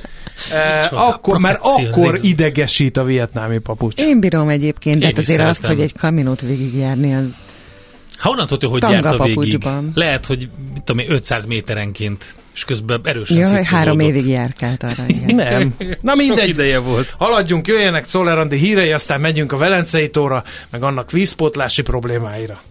[0.51, 4.01] eh, akkor, mert akkor idegesít a vietnámi papucs.
[4.01, 7.35] Én bírom egyébként, de Én hát azért azt, hogy egy kaminót végigjárni, az
[8.21, 9.35] Ha onnan tudja, hogy Tanga járt a végig.
[9.35, 9.91] papucsban.
[9.93, 15.03] Lehet, hogy mit tudom én, 500 méterenként, és közben erősen Jaj, három évig járkált arra,
[15.07, 15.35] igen.
[15.45, 15.73] Nem.
[16.01, 16.47] Na Sok mindegy.
[16.49, 17.15] ideje volt.
[17.17, 22.61] Haladjunk, jöjjenek Czoller Andi hírei, aztán megyünk a Velencei tóra, meg annak vízpótlási problémáira.